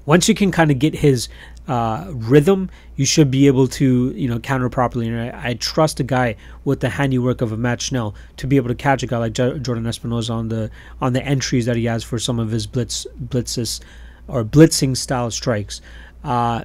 [0.10, 1.30] once you can kind of get his
[1.68, 5.08] uh, rhythm, you should be able to you know counter properly.
[5.08, 6.36] And I, I trust a guy
[6.66, 9.34] with the handiwork of a Matt Schnell to be able to catch a guy like
[9.34, 12.66] Jo- Jordan Espinosa on the on the entries that he has for some of his
[12.66, 13.82] blitz blitzes
[14.28, 15.80] or blitzing style strikes.
[16.24, 16.64] Uh,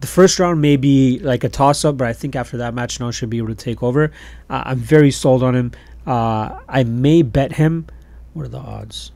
[0.00, 2.90] the first round may be like a toss up, but I think after that Matt
[2.90, 4.12] Schnell should be able to take over.
[4.50, 5.72] Uh, I'm very sold on him.
[6.06, 7.86] Uh, I may bet him.
[8.34, 9.12] What are the odds?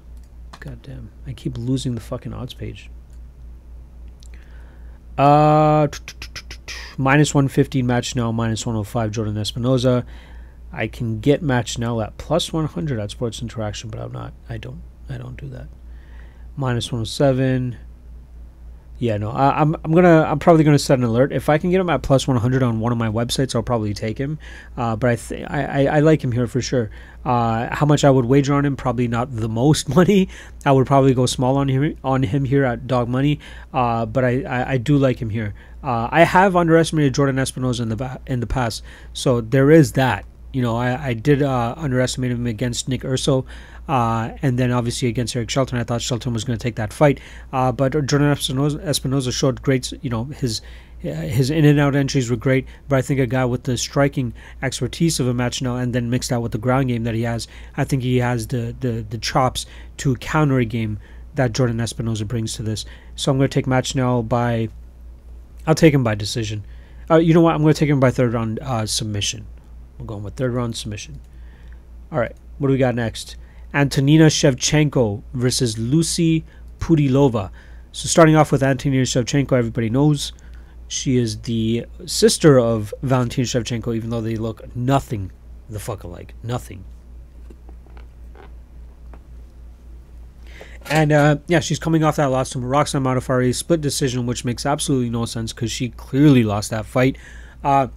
[0.64, 1.10] God damn.
[1.26, 2.90] I keep losing the fucking odds page.
[5.18, 5.88] Uh,
[6.96, 10.06] minus 115 Matt Schnell, minus 105 Jordan Espinosa.
[10.72, 14.32] I can get Matt Schnell at plus 100 at Sports Interaction, but I'm not.
[14.48, 14.80] I don't.
[15.08, 15.68] I don't do that.
[16.56, 17.76] Minus 107.
[19.04, 21.70] Yeah, no, I, I'm I'm gonna I'm probably gonna set an alert if I can
[21.70, 23.54] get him at plus 100 on one of my websites.
[23.54, 24.38] I'll probably take him,
[24.78, 26.88] uh, but I, th- I, I I like him here for sure.
[27.22, 28.76] Uh, how much I would wager on him?
[28.76, 30.30] Probably not the most money.
[30.64, 33.40] I would probably go small on him on him here at dog money,
[33.74, 35.52] uh, but I, I, I do like him here.
[35.82, 38.82] Uh, I have underestimated Jordan Espinosa in the in the past,
[39.12, 40.24] so there is that.
[40.54, 43.44] You know, I, I did uh, underestimate him against Nick Urso,
[43.88, 45.78] uh, and then obviously against Eric Shelton.
[45.78, 47.20] I thought Shelton was going to take that fight,
[47.52, 49.92] uh, but Jordan Espinosa, showed great.
[50.02, 50.60] You know, his
[51.04, 53.76] uh, his in and out entries were great, but I think a guy with the
[53.76, 54.32] striking
[54.62, 57.22] expertise of a Matt Schnell, and then mixed out with the ground game that he
[57.22, 59.66] has, I think he has the the, the chops
[59.98, 60.98] to counter a game
[61.34, 62.84] that Jordan Espinosa brings to this.
[63.16, 64.68] So I'm going to take Matt Schnell by.
[65.66, 66.64] I'll take him by decision.
[67.10, 67.54] Uh, you know what?
[67.54, 69.46] I'm going to take him by third round uh, submission.
[69.98, 71.20] We're going with third round submission.
[72.10, 73.36] All right, what do we got next?
[73.74, 76.44] Antonina Shevchenko versus Lucie
[76.78, 77.50] Pudilova.
[77.90, 80.32] So starting off with Antonina Shevchenko, everybody knows
[80.86, 85.32] she is the sister of Valentina Shevchenko, even though they look nothing
[85.68, 86.34] the fuck alike.
[86.42, 86.84] Nothing.
[90.86, 94.66] And uh, yeah, she's coming off that loss to Roxanne Modafferi, split decision, which makes
[94.66, 97.16] absolutely no sense because she clearly lost that fight.
[97.64, 97.88] Uh,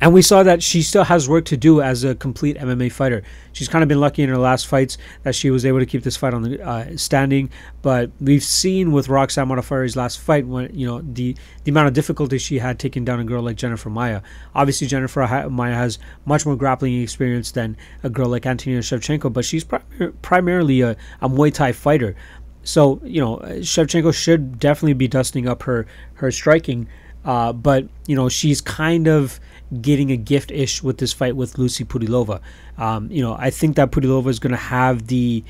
[0.00, 3.22] and we saw that she still has work to do as a complete MMA fighter.
[3.52, 6.04] She's kind of been lucky in her last fights that she was able to keep
[6.04, 7.50] this fight on the uh, standing.
[7.82, 11.94] But we've seen with Roxanne Modafferi's last fight when you know the the amount of
[11.94, 14.22] difficulty she had taking down a girl like Jennifer Maia.
[14.54, 19.32] Obviously, Jennifer ha- Maia has much more grappling experience than a girl like Antonina Shevchenko,
[19.32, 22.14] but she's prim- primarily a, a Muay Thai fighter.
[22.62, 26.86] So you know, Shevchenko should definitely be dusting up her her striking.
[27.24, 29.40] Uh, but you know, she's kind of
[29.80, 32.40] getting a gift ish with this fight with Lucie Pudilova.
[32.76, 35.44] Um, you know, I think that Pudilova is going to have the.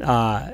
[0.00, 0.52] Uh,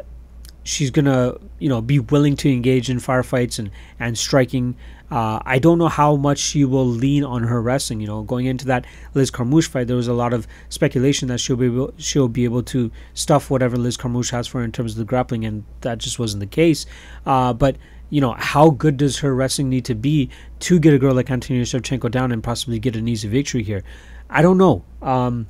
[0.62, 4.76] she's going to, you know, be willing to engage in firefights and, and striking.
[5.10, 8.00] Uh, I don't know how much she will lean on her wrestling.
[8.00, 11.38] You know, going into that Liz Carmouche fight, there was a lot of speculation that
[11.38, 14.72] she'll be able, she'll be able to stuff whatever Liz Carmouche has for her in
[14.72, 16.86] terms of the grappling, and that just wasn't the case.
[17.26, 17.76] Uh, but
[18.10, 20.28] you know, how good does her wrestling need to be
[20.60, 23.82] to get a girl like Antonina Shevchenko down and possibly get an easy victory here?
[24.28, 24.84] I don't know.
[25.00, 25.46] Um,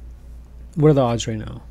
[0.74, 1.62] what are the odds right now?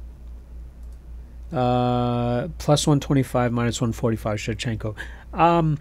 [1.52, 4.96] Uh, plus 125, minus 145 Shevchenko.
[5.34, 5.80] Um,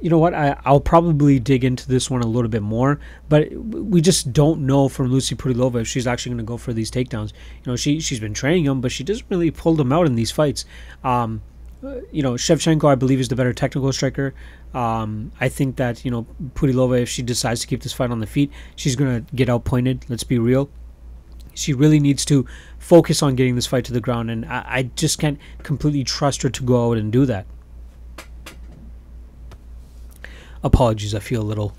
[0.00, 0.34] you know what?
[0.34, 2.98] I, I'll probably dig into this one a little bit more,
[3.28, 6.72] but we just don't know from Lucie Pudilova if she's actually going to go for
[6.72, 7.32] these takedowns.
[7.64, 10.14] You know, she she's been training them, but she doesn't really pull them out in
[10.14, 10.64] these fights.
[11.04, 11.42] Um,
[12.12, 14.34] you know, Shevchenko, I believe, is the better technical striker.
[14.74, 18.20] Um, I think that, you know, Pudilova, if she decides to keep this fight on
[18.20, 20.04] the feet, she's going to get outpointed.
[20.08, 20.70] Let's be real.
[21.54, 22.46] She really needs to
[22.78, 26.42] focus on getting this fight to the ground, and I, I just can't completely trust
[26.42, 27.46] her to go out and do that.
[30.62, 31.74] Apologies, I feel a little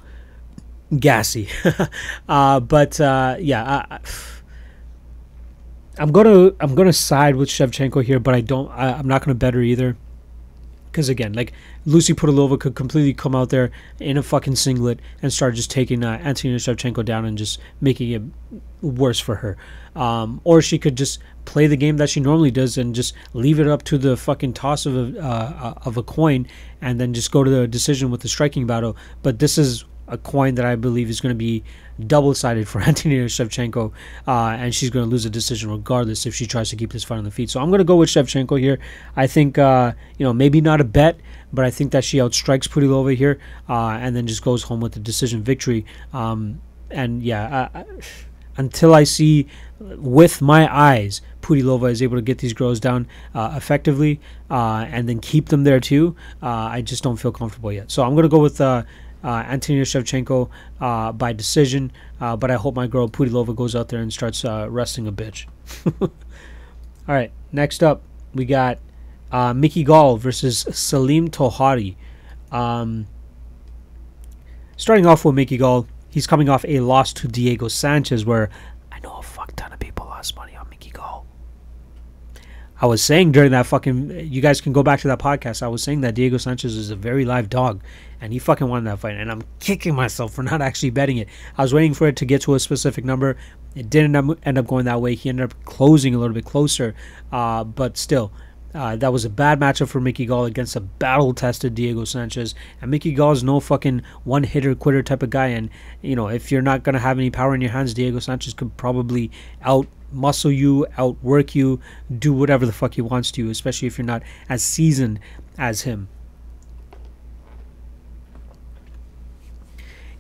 [1.00, 1.48] gassy.
[2.30, 4.00] uh, but uh, yeah, I,
[6.02, 8.72] I'm gonna I'm gonna side with Shevchenko here, but I don't.
[8.72, 9.96] I, I'm not gonna bet her either.
[10.92, 11.54] Because again, like
[11.86, 16.04] Lucie Pudilova could completely come out there in a fucking singlet and start just taking
[16.04, 18.22] uh, Antonina Shevchenko down and just making it
[18.82, 19.58] worse for her.
[19.96, 23.60] Um, or she could just play the game that she normally does and just leave
[23.60, 26.48] it up to the fucking toss of a uh, of a coin
[26.82, 28.98] and then just go to the decision with the striking battle.
[29.22, 31.64] But this is a coin that I believe is going to be
[32.06, 33.92] double sided for Antonina Shevchenko,
[34.28, 37.04] uh, and she's going to lose a decision regardless if she tries to keep this
[37.04, 37.50] fight on the feet.
[37.50, 38.80] So I'm going to go with Shevchenko here.
[39.16, 41.20] I think, uh, you know, maybe not a bet,
[41.54, 45.00] but I think that she outstrikes Pudilova here and then just goes home with a
[45.00, 45.86] decision victory.
[46.14, 47.86] Um, and yeah, I,
[48.58, 49.48] until I see
[49.80, 55.10] with my eyes Pudilova is able to get these girls down uh, effectively uh, and
[55.10, 57.92] then keep them there too, uh, I just don't feel comfortable yet.
[57.92, 58.62] So I'm going to go with
[59.24, 60.50] uh, Antonia Shevchenko
[60.80, 64.44] uh, by decision, uh, but I hope my girl Pudilova goes out there and starts
[64.44, 65.46] uh, wrestling a bitch.
[66.02, 66.10] All
[67.08, 68.02] right, next up,
[68.34, 68.80] we got
[69.32, 71.96] uh, Mickey Gall versus Salim Touahri.
[72.52, 73.08] Um,
[74.78, 78.50] starting off with Mickey Gall, he's coming off a loss to Diego Sanchez, where
[78.92, 81.26] I know a fuck ton of people lost money on Mickey Gall.
[82.82, 85.62] I was saying during that fucking, you guys can go back to that podcast.
[85.62, 87.84] I was saying that Diego Sanchez is a very live dog,
[88.20, 89.18] and he fucking won that fight.
[89.18, 91.28] And I'm kicking myself for not actually betting it.
[91.56, 93.38] I was waiting for it to get to a specific number.
[93.76, 95.14] It didn't end up- going that way.
[95.14, 96.96] He ended up closing a little bit closer,
[97.32, 98.32] uh, but still.
[98.74, 102.90] Uh, that was a bad matchup for Mickey Gall against a battle-tested Diego Sanchez, and
[102.90, 105.48] Mickey Gall is no fucking one-hitter quitter type of guy.
[105.48, 105.70] And
[106.02, 108.78] you know, if you're not gonna have any power in your hands, Diego Sanchez could
[108.78, 109.30] probably
[109.62, 111.80] out muscle you, outwork you,
[112.18, 115.20] do whatever the fuck he wants to you, especially if you're not as seasoned
[115.58, 116.10] as him.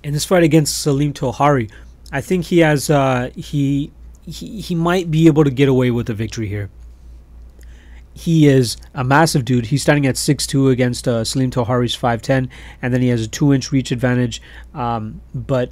[0.04, 1.70] In this fight against Salim Touahri,
[2.12, 3.92] I think he has uh, he,
[4.26, 6.70] he he might be able to get away with a victory here.
[8.14, 9.68] He is a massive dude.
[9.68, 12.50] He's standing at 6'2 against uh, Salim Touahri's 5'10,
[12.82, 14.42] and then he has a 2 inch reach advantage.
[14.74, 15.72] Um, but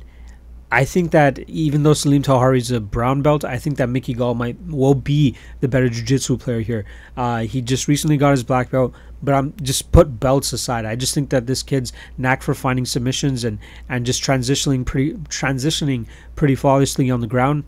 [0.71, 4.13] I think that even though Salim Touahri is a brown belt, I think that Mickey
[4.13, 6.85] Gall might will be the better jiu-jitsu player here.
[7.17, 8.93] Uh, he just recently got his black belt,
[9.23, 10.85] but I'm just put belts aside.
[10.85, 13.57] I just think that this kid's knack for finding submissions and
[13.87, 16.05] and just transitioning pretty transitioning
[16.35, 17.63] pretty flawlessly on the ground.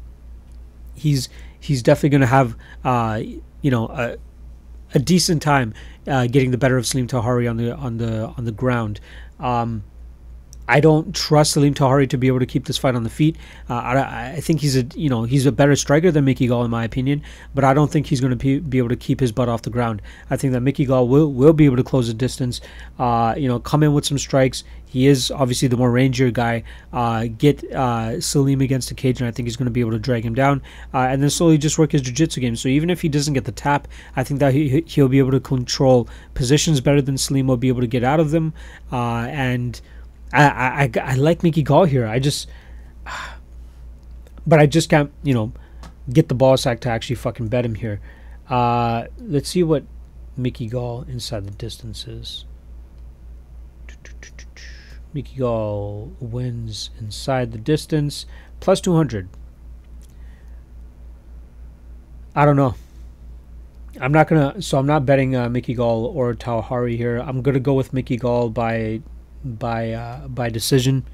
[0.93, 1.27] He's
[1.59, 3.21] he's definitely going to have uh,
[3.61, 4.17] you know a,
[4.93, 5.73] a decent time
[6.07, 8.99] uh, getting the better of Salim Touahri on the on the on the ground.
[9.39, 9.85] Um,
[10.71, 13.35] I don't trust Salim Touahri to be able to keep this fight on the feet.
[13.69, 16.63] Uh, I, I think he's a you know he's a better striker than Mickey Gall
[16.63, 19.19] in my opinion, but I don't think he's going to be, be able to keep
[19.19, 20.01] his butt off the ground.
[20.29, 22.61] I think that Mickey Gall will will be able to close the distance.
[22.97, 24.63] Uh, you know, come in with some strikes.
[24.85, 26.63] He is obviously the more rangier guy.
[26.93, 29.91] Uh, get uh, Salim against the cage, and I think he's going to be able
[29.91, 30.61] to drag him down,
[30.93, 32.55] uh, and then slowly just work his jiu-jitsu game.
[32.55, 35.31] So even if he doesn't get the tap, I think that he he'll be able
[35.31, 38.53] to control positions better than Salim will be able to get out of them,
[38.89, 39.81] uh, and.
[40.33, 40.43] I,
[40.85, 42.07] I, I, like Mickey Gall here.
[42.07, 42.49] I just,
[44.47, 45.51] but I just can't, you know,
[46.11, 47.99] get the ball sack to actually fucking bet him here.
[48.49, 49.83] Uh, let's see what
[50.37, 52.45] Mickey Gall inside the distance is.
[55.13, 58.25] Mickey Gall wins inside the distance
[58.61, 59.27] plus 200.
[62.33, 62.75] I don't know.
[63.99, 64.61] I'm not gonna.
[64.61, 67.17] So I'm not betting uh, Mickey Gall or Touahri here.
[67.17, 69.01] I'm gonna go with Mickey Gall by
[69.43, 71.05] by uh, by decision.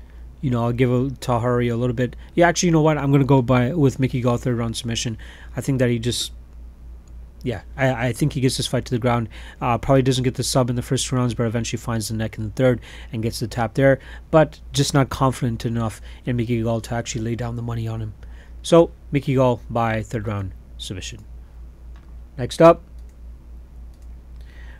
[0.41, 2.15] You know, I'll give a Touahri a little bit.
[2.35, 2.97] Yeah, actually, you know what?
[2.97, 5.17] I'm gonna go by with Mickey Gall third round submission.
[5.55, 6.31] I think that he just,
[7.43, 9.29] yeah, I, I think he gets this fight to the ground.
[9.59, 12.13] Uh, probably doesn't get the sub in the first two rounds, but eventually finds the
[12.13, 13.99] neck in the third and gets the tap there.
[14.29, 18.01] But just not confident enough in Mickey Gall to actually lay down the money on
[18.01, 18.13] him.
[18.61, 21.25] So Mickey Gall by third round submission.
[22.37, 22.83] Next up,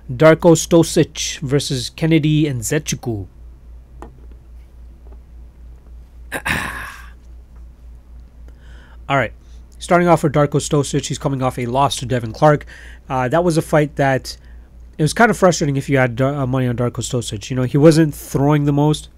[0.10, 3.28] Darko Stosic versus Kennedy Nzechukwu.
[9.10, 9.34] All right.
[9.80, 12.66] Starting off with Darko Stosic, he's coming off a loss to Devin Clark.
[13.08, 14.36] Uh, that was a fight that
[14.98, 17.50] it was kind of frustrating if you had uh, money on Darko Stosic.
[17.50, 19.10] You know, he wasn't throwing the most,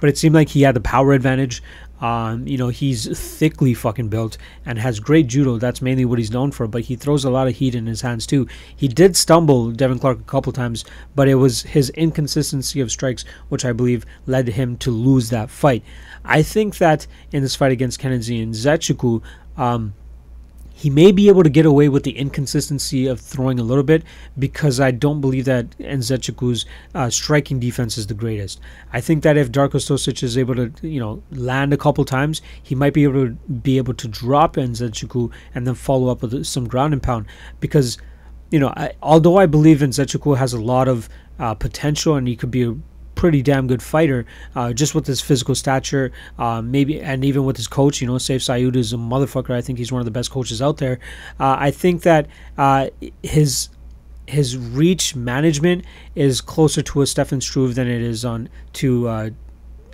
[0.00, 1.62] but it seemed like he had the power advantage.
[2.00, 3.06] Um, you know, he's
[3.38, 4.36] thickly fucking built
[4.66, 5.58] and has great judo.
[5.58, 8.00] That's mainly what he's known for, but he throws a lot of heat in his
[8.00, 8.46] hands too.
[8.74, 10.84] He did stumble Devin Clark a couple times,
[11.14, 15.50] but it was his inconsistency of strikes, which I believe led him to lose that
[15.50, 15.82] fight.
[16.24, 19.22] I think that in this fight against Kennedy Nzechukwu,
[19.56, 19.94] um,
[20.76, 24.02] he may be able to get away with the inconsistency of throwing a little bit
[24.36, 26.66] because I don't believe that Nzechukwu's
[26.96, 28.60] uh, striking defense is the greatest.
[28.92, 32.42] I think that if Darko Stosic is able to, you know, land a couple times,
[32.60, 36.44] he might be able to be able to drop Nzechukwu and then follow up with
[36.44, 37.26] some ground and pound
[37.60, 37.96] because,
[38.50, 41.08] you know, I, although I believe Nzechukwu has a lot of
[41.38, 42.74] uh, potential and he could be a
[43.14, 47.56] pretty damn good fighter, uh, just with his physical stature, uh, maybe, and even with
[47.56, 48.00] his coach.
[48.00, 49.50] You know, Sayif Saud is a motherfucker.
[49.50, 50.98] I think he's one of the best coaches out there.
[51.38, 52.26] Uh, I think that
[52.58, 52.88] uh,
[53.22, 53.68] his
[54.26, 55.84] his reach management
[56.14, 59.34] is closer to a Stefan Struve than it is on to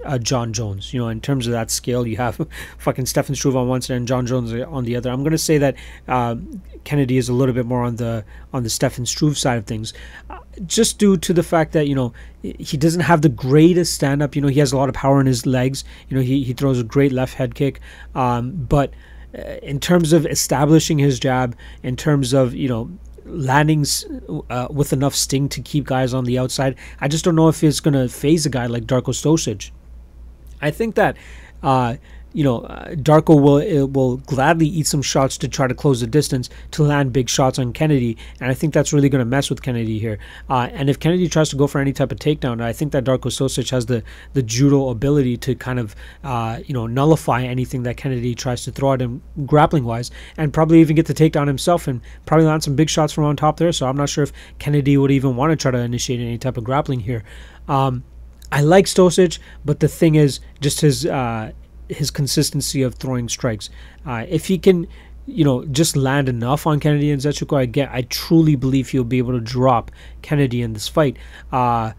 [0.04, 0.92] uh, Jon Jones.
[0.92, 2.40] You know, in terms of that scale, you have
[2.78, 5.10] fucking Stefan Struve on one side and Jon Jones on the other.
[5.10, 5.76] I'm going to say that
[6.08, 6.36] uh,
[6.84, 9.92] Kennedy is a little bit more on the on the Stefan Struve side of things,
[10.28, 14.22] uh, just due to the fact that you know he doesn't have the greatest stand
[14.22, 14.34] up.
[14.34, 15.84] You know, he has a lot of power in his legs.
[16.08, 17.80] You know, he he throws a great left head kick,
[18.14, 18.92] um, but
[19.36, 22.90] uh, in terms of establishing his jab, in terms of you know
[23.26, 24.04] landings
[24.48, 26.76] uh, with enough sting to keep guys on the outside.
[27.00, 29.70] I just don't know if it's going to phase a guy like Darko Stosic.
[30.62, 31.16] I think that
[31.62, 31.96] uh,
[32.32, 36.00] you know, uh, Darko will uh, will gladly eat some shots to try to close
[36.00, 39.24] the distance to land big shots on Kennedy, and I think that's really going to
[39.24, 40.18] mess with Kennedy here.
[40.48, 43.04] Uh, and if Kennedy tries to go for any type of takedown, I think that
[43.04, 44.02] Darko Stosic has the
[44.32, 48.70] the judo ability to kind of uh, you know nullify anything that Kennedy tries to
[48.70, 52.62] throw at him grappling wise, and probably even get the takedown himself and probably land
[52.62, 53.72] some big shots from on top there.
[53.72, 56.56] So I'm not sure if Kennedy would even want to try to initiate any type
[56.56, 57.24] of grappling here.
[57.68, 58.04] Um,
[58.52, 61.52] I like Stosic, but the thing is, just his uh,
[61.88, 63.70] his consistency of throwing strikes.
[64.06, 64.86] Uh, if he can,
[65.26, 67.90] you know, just land enough on Kennedy and Nzechukwu, I get.
[67.90, 69.90] I truly believe he'll be able to drop
[70.22, 71.16] Kennedy in this fight.
[71.52, 71.92] Uh,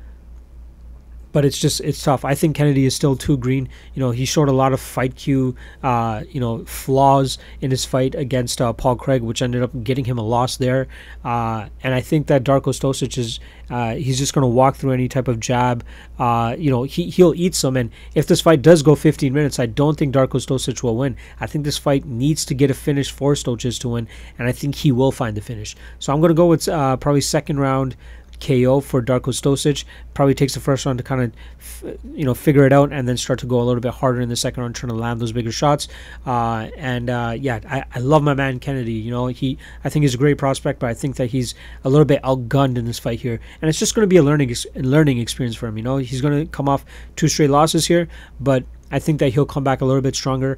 [1.32, 2.26] but it's just it's tough.
[2.26, 3.70] I think Kennedy is still too green.
[3.94, 7.86] You know, he showed a lot of fight cue, uh, you know, flaws in his
[7.86, 10.88] fight against uh, Paul Craig, which ended up getting him a loss there.
[11.24, 13.40] Uh, and I think that Darko Stosic is
[13.72, 15.84] uh, he's just going to walk through any type of jab.
[16.20, 17.78] Uh, you know, he he'll eat some.
[17.78, 21.16] And if this fight does go 15 minutes, I don't think Darko Stosic will win.
[21.40, 24.08] I think this fight needs to get a finish for Stosic to win,
[24.38, 25.76] and I think he will find the finish.
[26.00, 27.96] So I'm going to go with uh, probably second round.
[28.42, 29.86] KO for Darko Stosic.
[30.14, 33.16] Probably takes the first round to kind of, you know, figure it out and then
[33.18, 35.32] start to go a little bit harder in the second round, trying to land those
[35.32, 35.88] bigger shots.
[36.26, 38.94] Uh, and uh, yeah, I, I love my man Kennedy.
[38.94, 41.90] You know, he I think he's a great prospect, but I think that he's a
[41.90, 44.54] little bit outgunned in this fight here, and it's just going to be a learning
[44.76, 45.78] learning experience for him.
[45.78, 46.84] You know, he's going to come off
[47.16, 48.08] two straight losses here,
[48.40, 50.58] but I think that he'll come back a little bit stronger,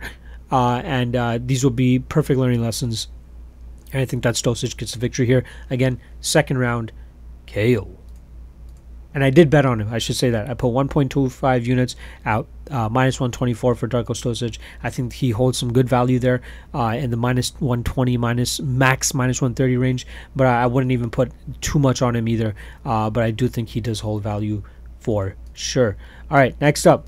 [0.52, 3.08] uh, and uh, these will be perfect learning lessons.
[3.92, 5.44] And I think that Stosic gets the victory here.
[5.70, 6.92] Again, second round
[7.54, 7.88] KO.
[9.14, 9.94] And I did bet on him.
[9.94, 10.50] I should say that.
[10.50, 11.96] I put 1.25 units
[12.26, 14.58] out, uh, minus 124 for Darko Stosic.
[14.82, 16.42] I think he holds some good value there
[16.74, 20.08] uh, in the minus 120, minus max minus 130 range.
[20.36, 21.32] But I, I wouldn't even put
[21.62, 22.56] too much on him either.
[22.84, 24.64] Uh, but I do think he does hold value
[25.00, 25.96] for sure.
[26.32, 27.08] All right, next up.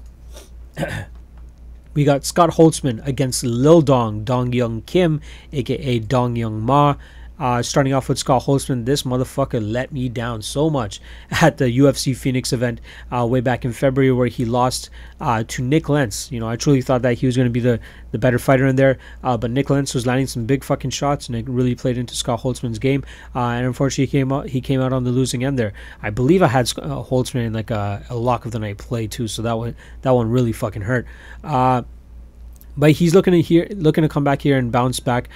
[1.96, 5.22] we got Scott Holtzman against Lil Dong, Dong Hyun Kim,
[5.52, 6.96] aka Dong Hyun Ma.
[7.38, 11.02] Uh, starting off with Scott Holtzman, this motherfucker let me down so much
[11.42, 12.80] at the UFC Phoenix event
[13.12, 16.32] uh, way back in February, where he lost uh, to Nik Lentz.
[16.32, 17.80] You know, I truly thought that he was going to be the,
[18.12, 21.28] the better fighter in there, uh, but Nik Lentz was landing some big fucking shots,
[21.28, 23.04] and it really played into Scott Holtzman's game.
[23.36, 25.74] Uh, and unfortunately, he came out he came out on the losing end there.
[26.02, 29.08] I believe I had uh, Holtzman in like a, a, lock of the night play
[29.08, 31.06] too, so that one that one really fucking hurt.
[31.44, 35.28] but he's looking to here, looking to come back here and bounce back.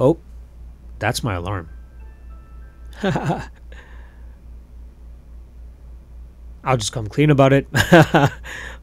[0.00, 0.18] Oh,
[1.02, 1.68] that's my alarm.
[6.62, 7.66] I'll just come clean about it.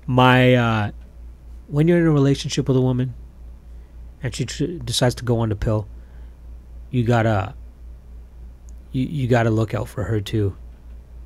[0.05, 0.91] my uh,
[1.67, 3.13] when you're in a relationship with a woman
[4.21, 5.87] and she decides to go on the pill,
[6.91, 7.55] you gotta
[8.91, 10.57] you, you gotta look out for her too.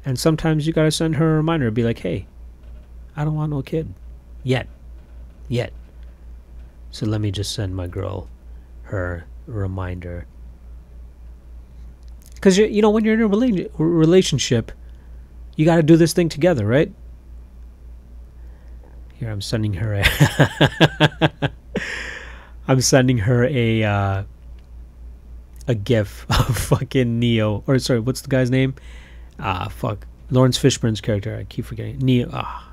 [0.06, 2.28] And sometimes you gotta send her a reminder, be like, hey,
[3.16, 3.92] I don't want no kid.
[4.44, 4.68] Yet.
[5.48, 5.74] Yet.
[6.92, 8.30] So let me just send my girl
[8.84, 10.28] her reminder
[12.44, 14.74] because you, you know when you're in a rela- relationship
[15.56, 16.92] you got to do this thing together right?
[19.14, 21.52] Here i'm sending her a
[22.68, 24.24] i'm sending her a uh,
[25.70, 28.76] a gif of fucking neo or sorry what's the guy's name?
[29.40, 30.06] Ah fuck.
[30.30, 31.38] Laurence fishburne's character.
[31.38, 32.00] I keep forgetting.
[32.00, 32.73] Neo ah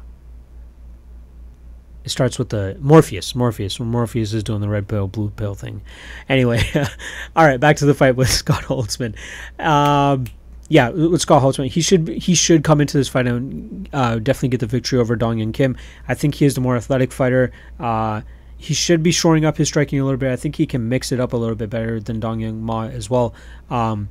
[2.05, 3.35] it starts with the Morpheus.
[3.35, 3.79] Morpheus.
[3.79, 5.83] When Morpheus is doing the red pill, blue pill thing.
[6.29, 6.63] Anyway,
[7.37, 9.15] all right, back to the fight with Scott Holtzman.
[9.59, 10.27] Um,
[10.69, 14.51] yeah, with Scott Holtzman, he should he should come into this fight and uh, definitely
[14.51, 15.77] get the victory over Dong Hyun Kim.
[16.09, 17.53] I think he is the more athletic fighter.
[17.79, 18.23] Uh,
[18.57, 20.31] he should be shoring up his striking a little bit.
[20.31, 22.85] I think he can mix it up a little bit better than Dong Hyun Ma
[22.85, 23.35] as well.
[23.69, 24.11] Um,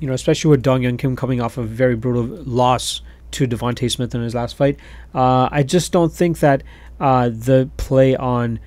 [0.00, 3.02] you know, especially with Dong Hyun Kim coming off a very brutal loss
[3.32, 4.78] to Devonte Smith in his last fight.
[5.14, 6.62] Uh, I just don't think that
[7.00, 8.60] uh, the play on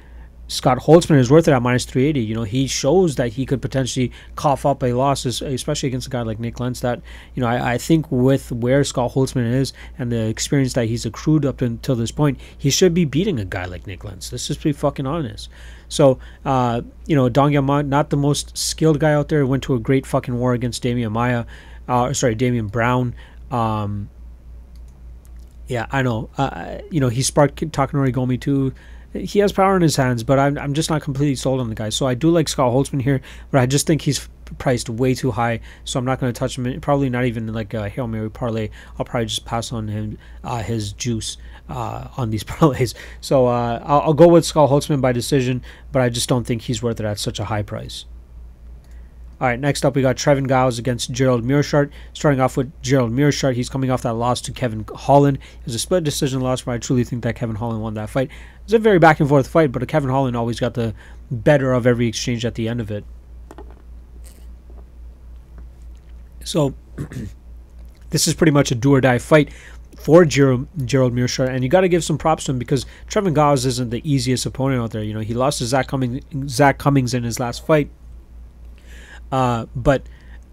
[0.48, 2.20] Scott Holtzman is worth it at minus 380.
[2.20, 6.10] You know, he shows that he could potentially cough up a loss, especially against a
[6.10, 6.82] guy like Nik Lentz.
[6.82, 7.02] That,
[7.34, 11.06] you know, I, I think with where Scott Holtzman is and the experience that he's
[11.06, 14.32] accrued up until this point, he should be beating a guy like Nik Lentz.
[14.32, 15.50] Let's just be fucking honest.
[15.88, 19.74] So, uh, you know, Dong Yama, not the most skilled guy out there, went to
[19.74, 21.46] a great fucking war against Demian Maia,
[21.88, 23.16] uh, sorry, Damian Brown.
[23.52, 24.10] Um,
[25.68, 26.30] Yeah, I know.
[26.38, 28.74] Uh, you know, he sparked Takanori Gomi too.
[29.14, 31.76] He has power in his hands, but I'm, I'm just not completely sold on the
[31.76, 31.90] guy.
[31.90, 35.32] So I do like Scott Holtzman here, but I just think he's priced way too
[35.32, 35.62] high.
[35.86, 36.80] So I'm not going to touch him.
[36.82, 38.70] Probably not even like a Hail Mary parlay.
[39.00, 41.38] I'll probably just pass on him uh, his juice
[41.70, 42.94] uh, on these parlays.
[43.22, 46.64] So uh, I'll, I'll go with Scott Holtzman by decision, but I just don't think
[46.64, 48.06] he's worth it at such a high price.
[49.42, 51.92] All right, next up we got Trevin Giles against Gerald Meerschaert.
[52.14, 55.38] Starting off with Gerald Meerschaert, he's coming off that loss to Kevin Holland.
[55.60, 58.10] It was a split decision loss, but I truly think that Kevin Holland won that
[58.10, 58.30] fight.
[58.30, 60.94] It was a very back and forth fight, but Kevin Holland always got the
[61.30, 63.04] better of every exchange at the end of it.
[66.46, 66.74] So
[68.12, 69.52] this is pretty much a do or die fight
[69.98, 73.66] for Gerald, Gerald and you got to give some props to him because Trevin Giles
[73.66, 75.04] isn't the easiest opponent out there.
[75.04, 75.90] You know, he lost to Zach
[76.48, 77.90] Zach Cummings in his last fight
[79.32, 80.04] uh, but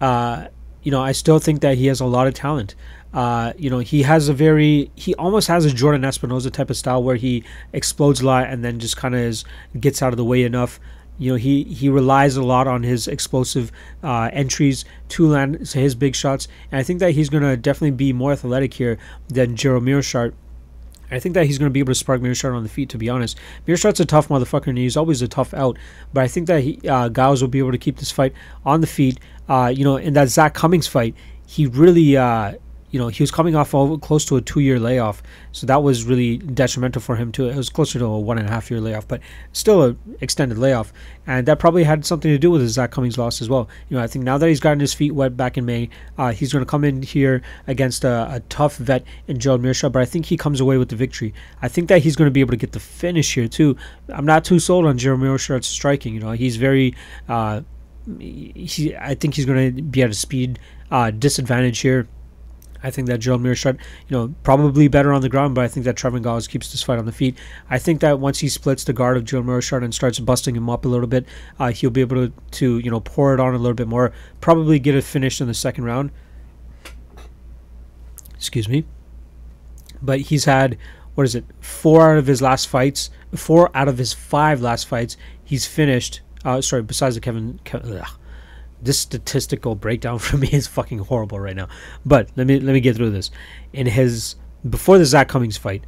[0.01, 0.47] uh,
[0.83, 2.75] you know, I still think that he has a lot of talent.
[3.13, 6.77] Uh, you know, he has a very he almost has a Jordan Espinosa type of
[6.77, 9.43] style where he explodes a lot and then just kind of
[9.79, 10.79] gets out of the way enough.
[11.19, 13.71] You know, he he relies a lot on his explosive
[14.03, 17.91] uh, entries to land his big shots, and I think that he's going to definitely
[17.91, 18.97] be more athletic here
[19.29, 20.33] than Gerald Meerschaert.
[21.13, 22.89] I think that he's going to be able to spark Meerschaert on the feet.
[22.89, 23.37] To be honest,
[23.67, 25.77] Meerschaert's a tough motherfucker, and he's always a tough out.
[26.13, 28.33] But I think that he, uh, Giles will be able to keep this fight
[28.65, 29.19] on the feet.
[29.47, 32.53] Uh, you know, in that Zach Cummings fight, he really uh,
[32.93, 35.23] you know, he was coming off over close to a two year layoff.
[35.51, 37.49] So that was really detrimental for him, too.
[37.49, 39.19] It was closer to a one and a half year layoff, but
[39.51, 40.93] still a extended layoff.
[41.25, 43.67] And that probably had something to do with his Zach Cummings loss as well.
[43.89, 45.89] You know, I think now that he's gotten his feet wet back in May,
[46.19, 49.91] uh, he's going to come in here against a, a tough vet in Gerald Meerschaert,
[49.91, 51.33] but I think he comes away with the victory.
[51.63, 53.75] I think that he's going to be able to get the finish here, too.
[54.09, 56.13] I'm not too sold on Gerald Meerschaert's striking.
[56.13, 56.95] You know, he's very.
[57.27, 57.61] Uh,
[58.19, 60.59] he, I think he's going to be at a speed
[60.91, 62.07] uh, disadvantage here.
[62.83, 63.77] I think that Gerald Meerschaert,
[64.07, 66.83] you know, probably better on the ground, but I think that Trevin Giles keeps this
[66.83, 67.37] fight on the feet.
[67.69, 70.69] I think that once he splits the guard of Gerald Meerschaert and starts busting him
[70.69, 71.25] up a little bit,
[71.59, 74.11] uh, he'll be able to, to, you know, pour it on a little bit more,
[74.41, 76.11] probably get it finished in the second round.
[78.35, 78.83] Excuse me.
[80.01, 80.77] But he's had,
[81.15, 84.87] what is it, four out of his last fights, four out of his five last
[84.87, 86.19] fights, he's finished.
[86.43, 88.19] Uh, sorry, besides the Kevin, Kevin ugh,
[88.83, 91.67] this statistical breakdown for me is fucking horrible right now.
[92.05, 93.31] But let me let me get through this.
[93.71, 94.35] In his
[94.67, 95.83] before the Zach Cummings fight,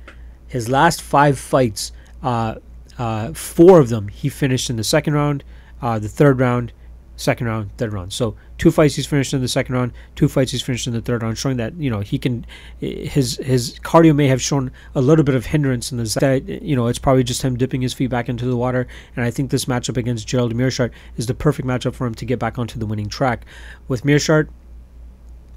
[0.48, 1.91] his last five fights,
[2.24, 2.56] uh,
[2.98, 5.43] uh, four of them he finished in the second round,
[5.82, 6.74] uh, the third round,
[7.16, 8.14] second round, third round.
[8.14, 11.01] So two fights he's finished in the second round, two fights he's finished in the
[11.01, 12.45] third round, showing that you know he can.
[12.80, 16.76] His his cardio may have shown a little bit of hindrance in the that you
[16.76, 18.88] know it's probably just him dipping his feet back into the water.
[19.16, 22.26] And I think this matchup against Gerald Meerschaert is the perfect matchup for him to
[22.26, 23.45] get back onto the winning track.
[23.88, 24.49] With Meerschaert,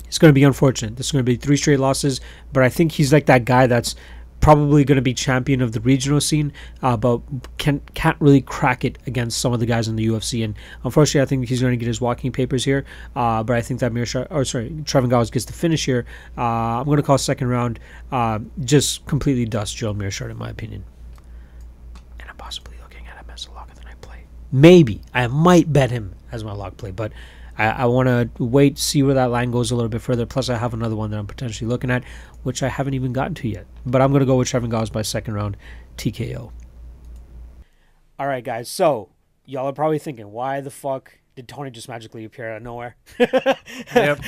[0.07, 0.96] it's going to be unfortunate.
[0.96, 2.20] This is going to be three straight losses,
[2.53, 3.94] but I think he's like that guy that's
[4.41, 7.20] probably going to be champion of the regional scene, uh, but
[7.59, 10.45] can can't really crack it against some of the guys in the UFC.
[10.45, 12.84] And unfortunately, I think he's going to get his walking papers here.
[13.16, 16.07] Uh, but I think that Meerschaert, or sorry, Trevin Giles gets the finish here.
[16.36, 17.80] Uh, I'm going to call second round
[18.12, 20.84] uh, just completely dust Joe Meerschaert, in my opinion.
[22.20, 24.24] And I'm possibly looking at him as a lock of the night play.
[24.53, 27.12] Maybe I might bet him as my lock play, but
[27.59, 30.24] I, I want to wait, see where that line goes a little bit further.
[30.24, 32.04] Plus, I have another one that I'm potentially looking at,
[32.44, 33.66] which I haven't even gotten to yet.
[33.84, 35.56] But I'm going to go with Trevin Giles by second round
[35.96, 36.52] TKO.
[38.18, 38.70] All right, guys.
[38.70, 39.11] So,
[39.44, 42.97] y'all are probably thinking, why the fuck did Tony just magically appear out of nowhere?
[43.95, 44.20] Yep.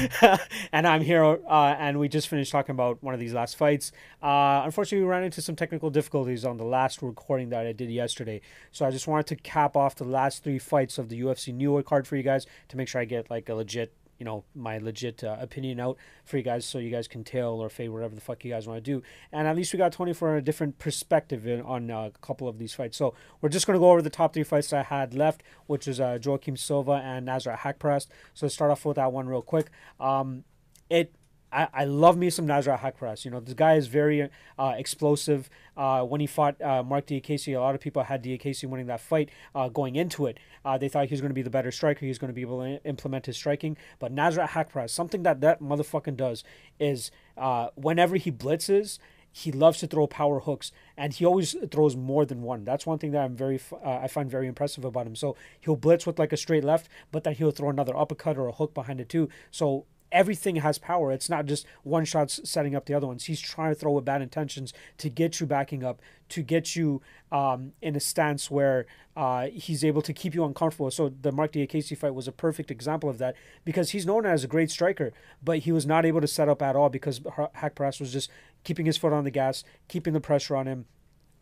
[0.72, 3.90] and I'm here, uh, and we just finished talking about one of these last fights.
[4.22, 7.90] Uh, unfortunately, we ran into some technical difficulties on the last recording that I did
[7.90, 8.40] yesterday.
[8.70, 11.72] So I just wanted to cap off the last three fights of the UFC New
[11.72, 14.44] York card for you guys to make sure I get like a legit you know
[14.54, 17.88] my legit uh, opinion out for you guys so you guys can tail or fade
[17.88, 19.02] whatever the fuck you guys want to do.
[19.32, 22.46] And at least we got 20 for a different perspective in, on uh, a couple
[22.46, 22.98] of these fights.
[22.98, 25.88] So we're just going to go over the top three fights i had left which
[25.88, 28.08] is uh, joaquim silva and Nasrat Haqparast.
[28.34, 29.70] so let's start off with that one real quick.
[29.98, 30.44] Um,
[30.90, 31.14] it
[31.52, 33.24] I, I love me some Nasrat Haqparast.
[33.24, 34.28] You know, this guy is very
[34.58, 35.50] uh, explosive.
[35.76, 39.00] Uh, when he fought uh, Marc Diakiese, a lot of people had Diakiese winning that
[39.00, 40.38] fight uh, going into it.
[40.64, 42.00] Uh, they thought he was going to be the better striker.
[42.00, 43.76] He was going to be able to implement his striking.
[43.98, 46.44] But Nasrat Haqparast, something that that motherfucking does
[46.78, 48.98] is uh, whenever he blitzes,
[49.32, 52.98] he loves to throw power hooks and he always throws more than one that's one
[52.98, 56.18] thing that i'm very uh, i find very impressive about him so he'll blitz with
[56.18, 59.08] like a straight left but then he'll throw another uppercut or a hook behind it
[59.08, 61.12] too so everything has power.
[61.12, 63.24] It's not just one shots setting up the other ones.
[63.24, 66.00] He's trying to throw with bad intentions to get you backing up,
[66.30, 67.00] to get you
[67.30, 68.86] um, in a stance where
[69.16, 70.90] uh, he's able to keep you uncomfortable.
[70.90, 74.44] So the Marc Diakiese fight was a perfect example of that because he's known as
[74.44, 78.00] a great striker, but he was not able to set up at all because Haqparast
[78.00, 78.30] was just
[78.64, 80.86] keeping his foot on the gas, keeping the pressure on him,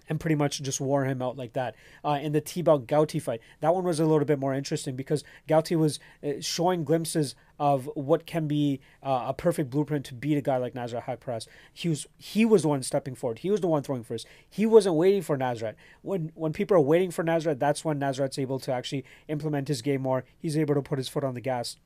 [0.08, 1.74] and pretty much just wore him out like that.
[2.04, 5.22] Uh, in the Thibault Gouti fight, that one was a little bit more interesting because
[5.48, 10.36] Gouti was uh, showing glimpses of what can be uh, a perfect blueprint to beat
[10.36, 11.48] a guy like Nasrat Haqparast.
[11.72, 13.40] He was he was the one stepping forward.
[13.40, 14.26] He was the one throwing first.
[14.48, 15.74] He wasn't waiting for Nasrat.
[16.02, 19.82] When when people are waiting for Nasrat, that's when Nasrat's able to actually implement his
[19.82, 20.24] game more.
[20.38, 21.76] He's able to put his foot on the gas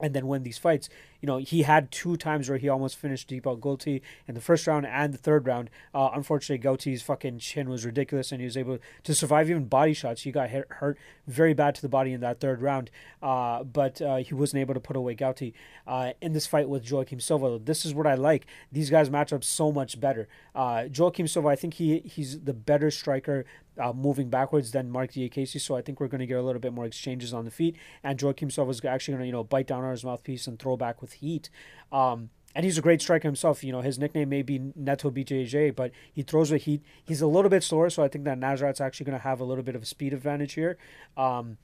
[0.00, 0.88] and then win these fights.
[1.20, 4.66] You know, he had two times where he almost finished Deepak Gulti in the first
[4.66, 5.68] round and the third round.
[5.94, 9.92] Uh, unfortunately, Gouti's fucking chin was ridiculous, and he was able to survive even body
[9.92, 10.22] shots.
[10.22, 12.90] He got hit, hurt very bad to the body in that third round,
[13.22, 15.52] uh, but uh, he wasn't able to put away Gouti
[15.86, 17.60] uh, in this fight with Joaquim Silva.
[17.62, 18.46] This is what I like.
[18.72, 20.28] These guys match up so much better.
[20.54, 23.44] Uh, Joaquim Silva, I think he he's the better striker
[23.80, 25.60] uh, moving backwards than Marc Diakiese.
[25.60, 27.76] So I think we're going to get a little bit more exchanges on the feet.
[28.02, 30.58] And Joaquim Silva is actually going to, you know, bite down on his mouthpiece and
[30.58, 31.50] throw back with heat.
[31.90, 33.62] Um, and he's a great striker himself.
[33.62, 36.82] You know, his nickname may be Neto BJJ, but he throws with heat.
[37.04, 39.44] He's a little bit slower, so I think that Nasrat's actually going to have a
[39.44, 40.76] little bit of a speed advantage here.
[41.16, 41.58] Um,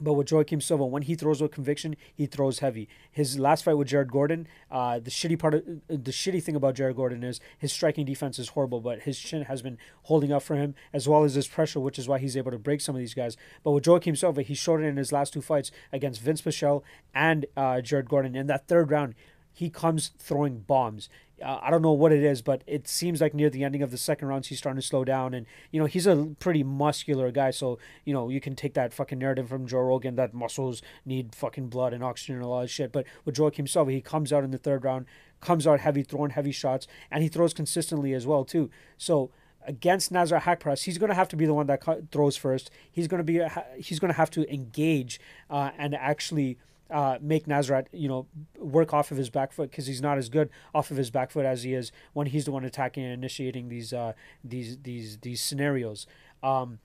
[0.00, 2.88] but with Joaquim Silva, when he throws with conviction, he throws heavy.
[3.10, 6.74] His last fight with Jared Gordon, uh, the shitty part, of, the shitty thing about
[6.74, 10.42] Jared Gordon is his striking defense is horrible, but his chin has been holding up
[10.42, 12.94] for him as well as his pressure, which is why he's able to break some
[12.94, 13.36] of these guys.
[13.62, 16.82] But with Joaquim Silva, he showed it in his last two fights against Vince Pichel
[17.14, 18.34] and uh, Jared Gordon.
[18.34, 19.14] In that third round,
[19.52, 21.08] he comes throwing bombs.
[21.44, 23.90] Uh, I don't know what it is, but it seems like near the ending of
[23.90, 25.34] the second round, he's starting to slow down.
[25.34, 27.50] And, you know, he's a pretty muscular guy.
[27.50, 31.34] So, you know, you can take that fucking narrative from Joe Rogan that muscles need
[31.34, 32.90] fucking blood and oxygen and a lot of shit.
[32.90, 35.06] But with Joaquim Silva, he comes out in the third round,
[35.40, 38.70] comes out heavy, throwing heavy shots, and he throws consistently as well, too.
[38.96, 39.30] So,
[39.66, 42.70] against Nasrat Haqparast, he's going to have to be the one that throws first.
[42.90, 43.42] He's going to be
[43.76, 45.20] he's going to have to engage
[45.50, 46.56] uh, and actually
[46.90, 48.26] uh, make Nasrat, you know,
[48.58, 51.30] work off of his back foot because he's not as good off of his back
[51.30, 54.12] foot as he is when he's the one attacking and initiating these uh,
[54.44, 56.06] these these these scenarios.
[56.42, 56.78] Um,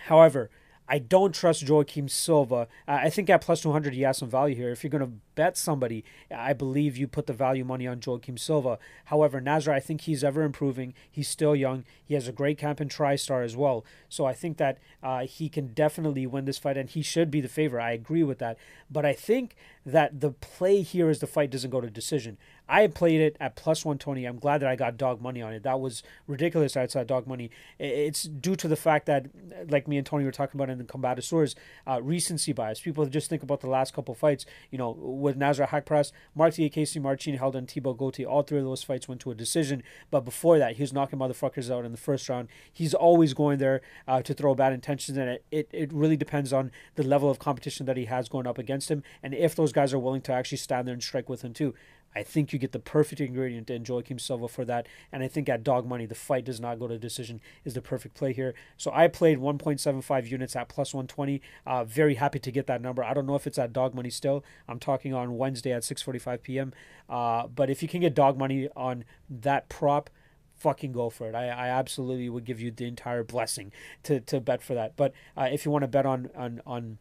[0.00, 0.50] however,
[0.86, 2.68] I don't trust Joaquim Silva.
[2.86, 4.70] Uh, I think at plus 200 he has some value here.
[4.70, 8.36] If you're going to bet somebody, I believe you put the value money on Joaquim
[8.36, 8.78] Silva.
[9.06, 10.92] However, Nasrat, I think he's ever improving.
[11.10, 11.84] He's still young.
[12.04, 13.84] He has a great camp in TriStar as well.
[14.10, 17.40] So I think that uh, he can definitely win this fight and he should be
[17.40, 17.82] the favorite.
[17.82, 18.58] I agree with that.
[18.90, 19.56] But I think
[19.86, 22.36] that the play here is the fight doesn't go to decision.
[22.68, 24.24] I played it at plus 120.
[24.24, 25.62] I'm glad that I got dog money on it.
[25.62, 27.50] That was ridiculous I outside dog money.
[27.78, 29.26] It's due to the fact that,
[29.68, 31.54] like me and Tony were talking about in the Combatosaurus,
[31.86, 32.80] uh, recency bias.
[32.80, 34.46] People just think about the last couple fights.
[34.70, 38.26] You know, with Nasrat Haqparast, Marc Diakiese Marcin Held on Thibault Gouti.
[38.26, 39.82] All three of those fights went to a decision.
[40.10, 42.48] But before that, he was knocking motherfuckers out in the first round.
[42.72, 46.52] He's always going there uh, to throw bad intentions, and it, it, it really depends
[46.52, 49.72] on the level of competition that he has going up against him, and if those
[49.72, 51.74] guys are willing to actually stand there and strike with him too.
[52.14, 54.86] I think you get the perfect ingredient in Joaquim Silva for that.
[55.12, 57.82] And I think at dog money, the fight does not go to decision is the
[57.82, 58.54] perfect play here.
[58.76, 61.40] So I played 1.75 units at plus 120.
[61.66, 63.02] Uh, very happy to get that number.
[63.02, 64.44] I don't know if it's at dog money still.
[64.68, 66.72] I'm talking on Wednesday at 6:45 p.m.
[67.08, 70.10] Uh, but if you can get dog money on that prop,
[70.56, 71.34] fucking go for it.
[71.34, 73.72] I, I absolutely would give you the entire blessing
[74.04, 74.96] to, to bet for that.
[74.96, 76.98] But uh, if you want to bet on on on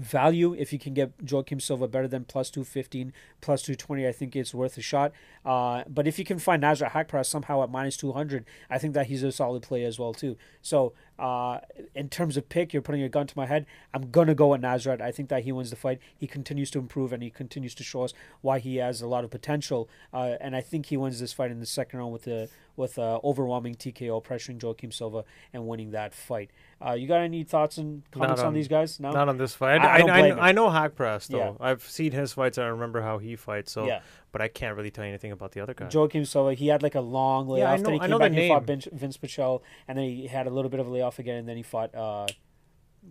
[0.00, 0.54] value.
[0.54, 4.54] If you can get Joaquim Silva better than plus 215 plus 220 I think it's
[4.54, 5.12] worth a shot.
[5.44, 9.06] Uh, but if you can find Nasrat Haqparast somehow at minus 200 I think that
[9.06, 10.36] he's a solid play as well too.
[10.62, 11.60] So uh,
[11.94, 13.66] in terms of pick you're putting a gun to my head.
[13.92, 16.00] I'm gonna go at Nasrat I think that he wins the fight.
[16.16, 19.24] He continues to improve and he continues to show us why he has a lot
[19.24, 22.24] of potential uh, and I think he wins this fight in the second round with
[22.24, 26.50] the with uh, overwhelming TKO pressuring Joaquim Silva and winning that fight
[26.84, 29.54] uh, you got any thoughts and comments on, on- these guys no Not on this
[29.54, 29.80] fight.
[29.82, 30.48] I- I, I I.
[30.48, 31.38] I know Haqparast though.
[31.60, 31.66] Yeah.
[31.66, 32.56] I've seen his fights.
[32.58, 33.72] I remember how he fights.
[33.72, 34.00] So, Yeah.
[34.32, 35.88] but I can't really tell you anything about the other guy.
[35.92, 37.66] Joaquim Silva, he had like a long layoff.
[37.68, 38.64] Yeah, I then know- he I came know back and fought.
[38.64, 41.46] Vince, Vince Pichel, and then he had a little bit of a layoff again, and
[41.48, 42.26] then he fought uh,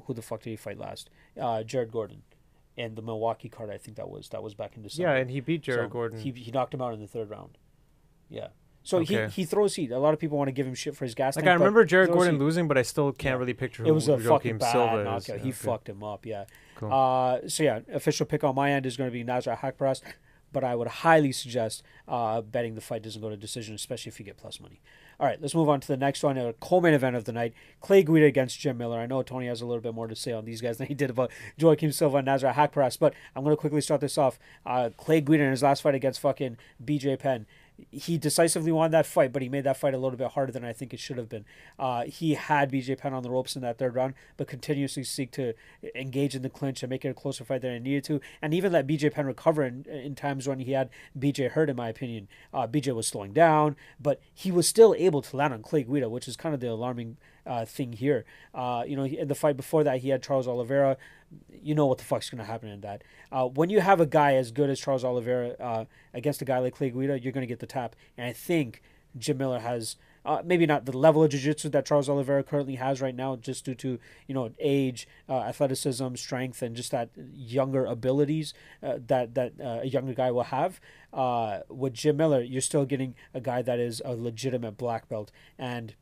[0.05, 1.09] who the fuck did he fight last?
[1.39, 2.23] Uh, Jared Gordon,
[2.77, 3.69] and the Milwaukee card.
[3.69, 5.11] I think that was that was back in December.
[5.13, 6.19] yeah, and he beat Jared So Gordon.
[6.19, 7.57] He he knocked him out in the third round.
[8.29, 8.47] Yeah.
[8.89, 9.25] So Okay.
[9.27, 9.91] he, he throws heat.
[9.91, 11.35] A lot of people want to give him shit for his gas.
[11.35, 12.41] like tank, I remember Jared Gordon heat.
[12.41, 13.39] losing, but I still can't Yeah.
[13.39, 15.19] really picture It was a Joaquim fucking bad Silva knockout.
[15.19, 15.25] is.
[15.27, 15.51] He okay.
[15.51, 16.25] fucked him up.
[16.25, 16.45] Yeah.
[16.75, 16.91] Cool.
[16.91, 20.01] Uh, so yeah, official pick on my end is going to be Nasrat Haqparast,
[20.51, 24.19] but I would highly suggest uh, betting the fight doesn't go to decision, especially if
[24.19, 24.81] you get plus money.
[25.19, 27.53] All right, let's move on to the next one, a co-main event of the night:
[27.81, 28.97] Clay Guida against Jim Miller.
[28.99, 30.93] I know Tony has a little bit more to say on these guys than he
[30.93, 31.29] did about
[31.61, 34.39] Joaquim Silva and Nasrat Haqparast, but I'm going to quickly start this off.
[34.65, 37.45] Uh, Clay Guida in his last fight against fucking BJ Penn.
[37.91, 40.63] He decisively won that fight, but he made that fight a little bit harder than
[40.63, 41.45] I think it should have been.
[41.77, 45.31] Uh, he had BJ Penn on the ropes in that third round, but continuously seek
[45.31, 45.53] to
[45.95, 48.53] engage in the clinch and make it a closer fight than it needed to, and
[48.53, 51.69] even let BJ Penn recover in, in times when he had BJ hurt.
[51.69, 55.53] In my opinion, uh, BJ was slowing down, but he was still able to land
[55.53, 57.17] on Clay Guida, which is kind of the alarming
[57.49, 58.23] uh, thing here.
[58.53, 60.97] Uh, you know, in the fight before that, he had Charles Oliveira.
[61.51, 63.03] You know what the fuck's going to happen in that.
[63.31, 66.59] Uh, when you have a guy as good as Charles Oliveira uh, against a guy
[66.59, 67.95] like Clay Guida, you're going to get the tap.
[68.17, 68.81] And I think
[69.17, 69.95] Jim Miller has
[70.25, 73.65] uh, maybe not the level of jiu-jitsu that Charles Oliveira currently has right now, just
[73.65, 79.53] due to you know age, uh, athleticism, strength, and just that younger abilities that that
[79.59, 80.79] a younger guy will have.
[81.67, 85.95] With Jim Miller, you're still getting a guy that is a legitimate black belt, and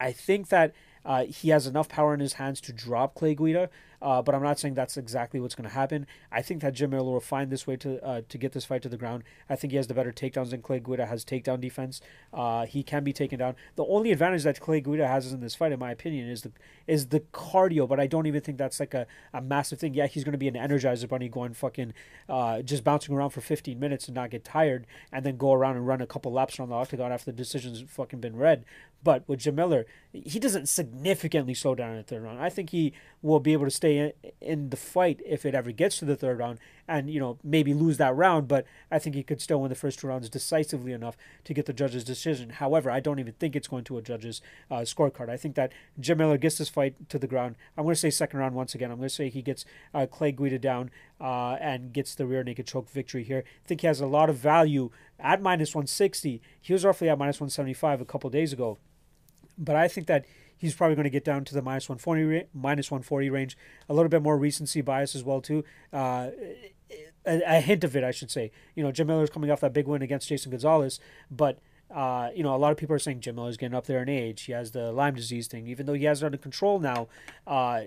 [0.00, 0.74] I think that
[1.06, 3.70] uh, he has enough power in his hands to drop Clay Guida,
[4.02, 6.04] uh, but I'm not saying that's exactly what's going to happen.
[6.32, 8.82] I think that Jim Miller will find this way to uh, to get this fight
[8.82, 9.22] to the ground.
[9.48, 12.00] I think he has the better takedowns than Clay Guida has takedown defense.
[12.34, 13.54] Uh, he can be taken down.
[13.76, 16.50] The only advantage that Clay Guida has in this fight, in my opinion, is the
[16.88, 17.88] is the cardio.
[17.88, 19.94] But I don't even think that's like a, a massive thing.
[19.94, 21.94] Yeah, he's going to be an energizer bunny going fucking
[22.28, 25.76] uh, just bouncing around for 15 minutes and not get tired, and then go around
[25.76, 28.64] and run a couple laps around the octagon after the decision's fucking been read.
[29.02, 32.40] But with Jim Miller, he doesn't significantly slow down in the third round.
[32.40, 32.92] I think he
[33.22, 36.16] will be able to stay in, in the fight if it ever gets to the
[36.16, 36.58] third round
[36.88, 38.48] and, you know, maybe lose that round.
[38.48, 41.66] But I think he could still win the first two rounds decisively enough to get
[41.66, 42.50] the judge's decision.
[42.50, 45.28] However, I don't even think it's going to a judge's uh, scorecard.
[45.28, 47.56] I think that Jim Miller gets this fight to the ground.
[47.76, 48.90] I'm going to say second round once again.
[48.90, 49.64] I'm going to say he gets
[49.94, 53.44] uh, Clay Guida down uh, and gets the rear naked choke victory here.
[53.64, 56.40] I think he has a lot of value at minus 160.
[56.60, 58.78] He was roughly at minus 175 a couple days ago
[59.58, 60.24] but I think that
[60.56, 63.56] he's probably going to get down to the minus 140 minus 140 range.
[63.88, 65.64] A little bit more recency bias as well too.
[65.92, 66.30] Uh,
[67.26, 68.50] a, a, hint of it, I should say.
[68.74, 71.58] You know, Jim Miller's coming off that big win against Jason Gonzalez, but
[71.94, 74.08] uh, you know, a lot of people are saying Jim Miller's getting up there in
[74.08, 74.42] age.
[74.42, 77.08] He has the Lyme disease thing, even though he has it under control now.
[77.46, 77.82] Uh,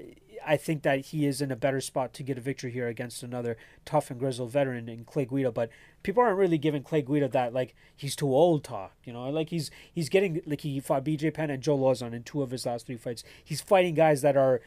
[0.45, 3.23] I think that he is in a better spot to get a victory here against
[3.23, 5.51] another tough and grizzled veteran in Clay Guida.
[5.51, 5.69] But
[6.01, 8.93] people aren't really giving Clay Guida that like he's too old talk.
[9.03, 11.31] You know, like he's he's getting like he fought B.J.
[11.31, 13.23] Penn and Joe Lauzon in two of his last three fights.
[13.43, 14.61] He's fighting guys that are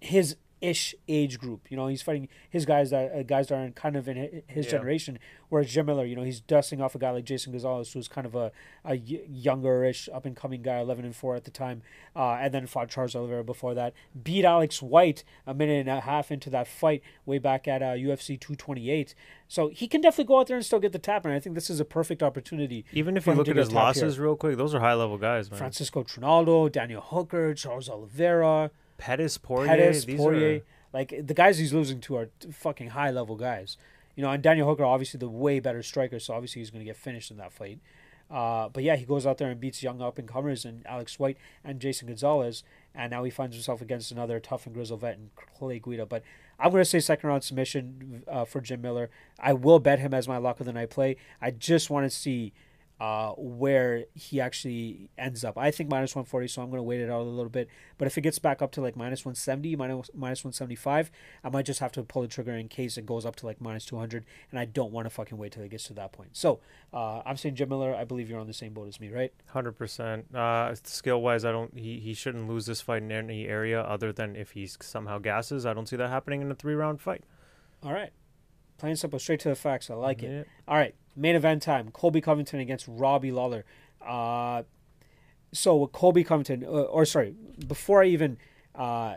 [0.00, 1.70] his ish age group.
[1.70, 4.42] You know, he's fighting his guys that uh, guys that are in kind of in
[4.46, 4.72] his Yeah.
[4.72, 5.18] generation.
[5.48, 8.26] Whereas Jim Miller, you know, he's dusting off a guy like Jason Gonzalez, who's kind
[8.26, 8.52] of a
[8.84, 11.82] younger-ish, up-and-coming guy, eleven and four at the time,
[12.14, 13.92] uh, and then fought Charles Oliveira before that.
[14.22, 17.86] Beat Alex White a minute and a half into that fight, way back at uh,
[17.94, 19.14] UFC 228.
[19.48, 21.54] So he can definitely go out there and still get the tap, and I think
[21.54, 22.84] this is a perfect opportunity.
[22.92, 24.04] Even if you look at his tapped here.
[24.04, 25.58] losses real quick, those are high level guys, man.
[25.58, 28.70] Francisco Trinaldo, Daniel Hooker, Charles Oliveira.
[29.00, 30.58] Pettis, Poirier, Pettis, these Poirier.
[30.58, 33.76] are Like the guys he's losing to are fucking high level guys.
[34.14, 36.84] You know, and Daniel Hooker obviously the way better striker, so obviously he's going to
[36.84, 37.80] get finished in that fight.
[38.30, 41.18] Uh, but yeah, he goes out there and beats young up and comers and Alex
[41.18, 42.62] White and Jason Gonzalez,
[42.94, 46.06] and now he finds himself against another tough and grizzled vet in Clay Guida.
[46.06, 46.22] But
[46.58, 49.10] I'm going to say second round submission uh, for Jim Miller.
[49.40, 51.16] I will bet him as my lock of the night play.
[51.40, 52.52] I just want to see
[53.00, 55.56] uh, where he actually ends up.
[55.56, 57.68] I think minus 140, so I'm going to wait it out a little bit.
[57.96, 61.10] But if it gets back up to like minus 170, minus, minus 175,
[61.42, 63.60] I might just have to pull the trigger in case it goes up to like
[63.60, 64.24] minus 200.
[64.50, 66.30] And I don't want to fucking wait till it gets to that point.
[66.36, 66.60] So
[66.92, 67.94] uh, I'm saying Jim Miller.
[67.94, 69.32] I believe you're on the same boat as me, right?
[69.48, 70.34] hundred percent.
[70.34, 71.76] Uh, skill wise, I don't.
[71.76, 75.64] He, he shouldn't lose this fight in any area other than if he somehow gasses.
[75.64, 77.24] I don't see that happening in a three round fight.
[77.82, 78.12] All right.
[78.80, 79.90] Plain simple, straight to the facts.
[79.90, 80.48] I like it.
[80.66, 81.90] All right, main event time.
[81.90, 83.66] Colby Covington against Robbie Lawler.
[84.00, 84.62] Uh,
[85.52, 87.34] so with Colby Covington, uh, or sorry,
[87.68, 88.38] before I even
[88.74, 89.16] uh,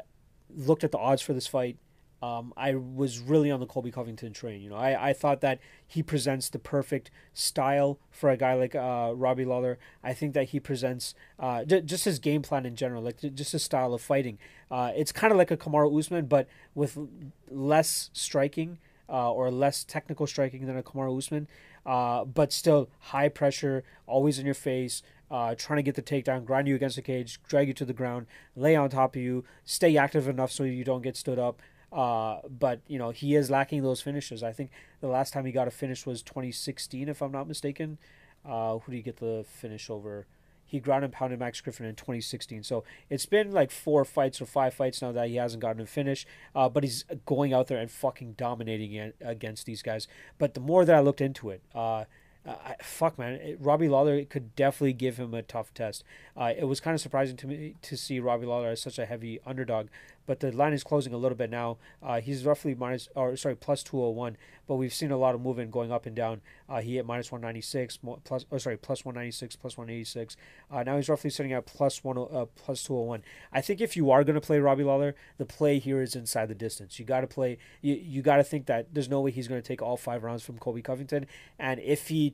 [0.54, 1.78] looked at the odds for this fight,
[2.22, 4.62] um, I was really on the Colby Covington train.
[4.62, 8.76] You know, I, I thought that he presents the perfect style for a guy like
[8.76, 9.80] uh, Robbie Lawler.
[10.04, 13.54] I think that he presents uh, j- just his game plan in general, like just
[13.54, 14.40] his style of fighting.
[14.70, 17.08] Uh, it's kind of like a Kamaru Usman, but with l-
[17.50, 18.80] less striking
[19.10, 21.48] uh, or less technical striking than a Kamaru Usman,
[21.86, 26.46] uh, but still high pressure, always in your face, uh, trying to get the takedown,
[26.46, 29.44] grind you against the cage, drag you to the ground, lay on top of you,
[29.66, 31.62] stay active enough so you don't get stood up.
[31.92, 34.42] Uh, but you know he is lacking those finishes.
[34.42, 38.00] I think the last time he got a finish was 2016, if I'm not mistaken.
[38.44, 40.26] Uh, who do you get the finish over?
[40.74, 42.64] He ground and pounded Max Griffin in 2016.
[42.64, 45.86] So it's been like four fights or five fights now that he hasn't gotten a
[45.86, 46.26] finish.
[46.56, 50.08] Uh, but he's going out there and fucking dominating against these guys.
[50.40, 52.06] But the more that I looked into it, uh,
[52.44, 56.04] I, fuck man, Robbie Lawler could definitely give him a tough test.
[56.36, 59.06] Uh, it was kind of surprising to me to see Robbie Lawler as such a
[59.06, 59.90] heavy underdog,
[60.26, 61.78] but the line is closing a little bit now.
[62.02, 65.72] Uh, he's roughly minus, or sorry, plus 201, but we've seen a lot of movement
[65.72, 66.42] going up and down.
[66.70, 70.38] Uh, he hit minus 196, mo- plus, oh, sorry, plus 196, plus 186.
[70.72, 73.24] Uh, now he's roughly sitting at plus one, uh, plus 201.
[73.52, 76.48] I think if you are going to play Robbie Lawler, the play here is inside
[76.48, 77.00] the distance.
[77.00, 79.62] You got to play, you, you got to think that there's no way he's going
[79.62, 81.28] to take all five rounds from Colby Covington.
[81.60, 82.34] And if he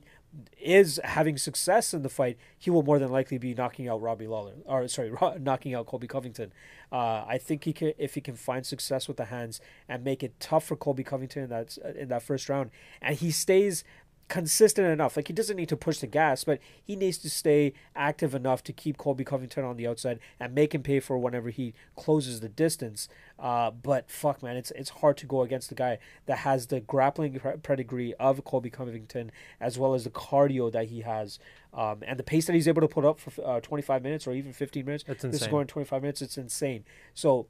[0.60, 4.26] is having success in the fight, he will more than likely be knocking out Robbie
[4.26, 6.52] Lawler, or sorry, knocking out Colby Covington.
[6.92, 10.22] Uh, I think he can, if he can find success with the hands and make
[10.22, 12.70] it tough for Colby Covington in that in that first round,
[13.00, 13.84] and he stays
[14.30, 15.16] consistent enough.
[15.16, 18.62] Like he doesn't need to push the gas, but he needs to stay active enough
[18.64, 22.40] to keep Colby Covington on the outside and make him pay for whenever he closes
[22.40, 23.08] the distance.
[23.38, 26.80] Uh, but fuck, man, it's it's hard to go against the guy that has the
[26.80, 31.38] grappling pedigree of Colby Covington as well as the cardio that he has.
[31.74, 34.32] Um, and the pace that he's able to put up for uh, 25 minutes or
[34.32, 35.04] even 15 minutes.
[35.04, 35.30] That's insane.
[35.32, 36.22] This is going 25 minutes.
[36.22, 36.84] It's insane.
[37.14, 37.46] So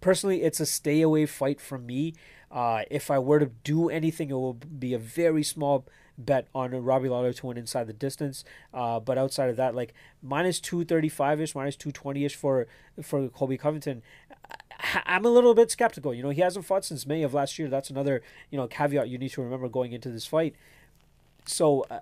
[0.00, 2.14] personally it's a stay away fight for me
[2.50, 5.84] uh, if i were to do anything it will be a very small
[6.16, 8.44] bet on robbie lawler to win inside the distance
[8.74, 12.66] uh, but outside of that like minus 235ish minus 220ish for
[13.02, 14.02] for colby covington
[15.06, 17.68] i'm a little bit skeptical you know he hasn't fought since may of last year
[17.68, 18.20] that's another
[18.50, 20.54] you know caveat you need to remember going into this fight
[21.46, 22.00] so uh,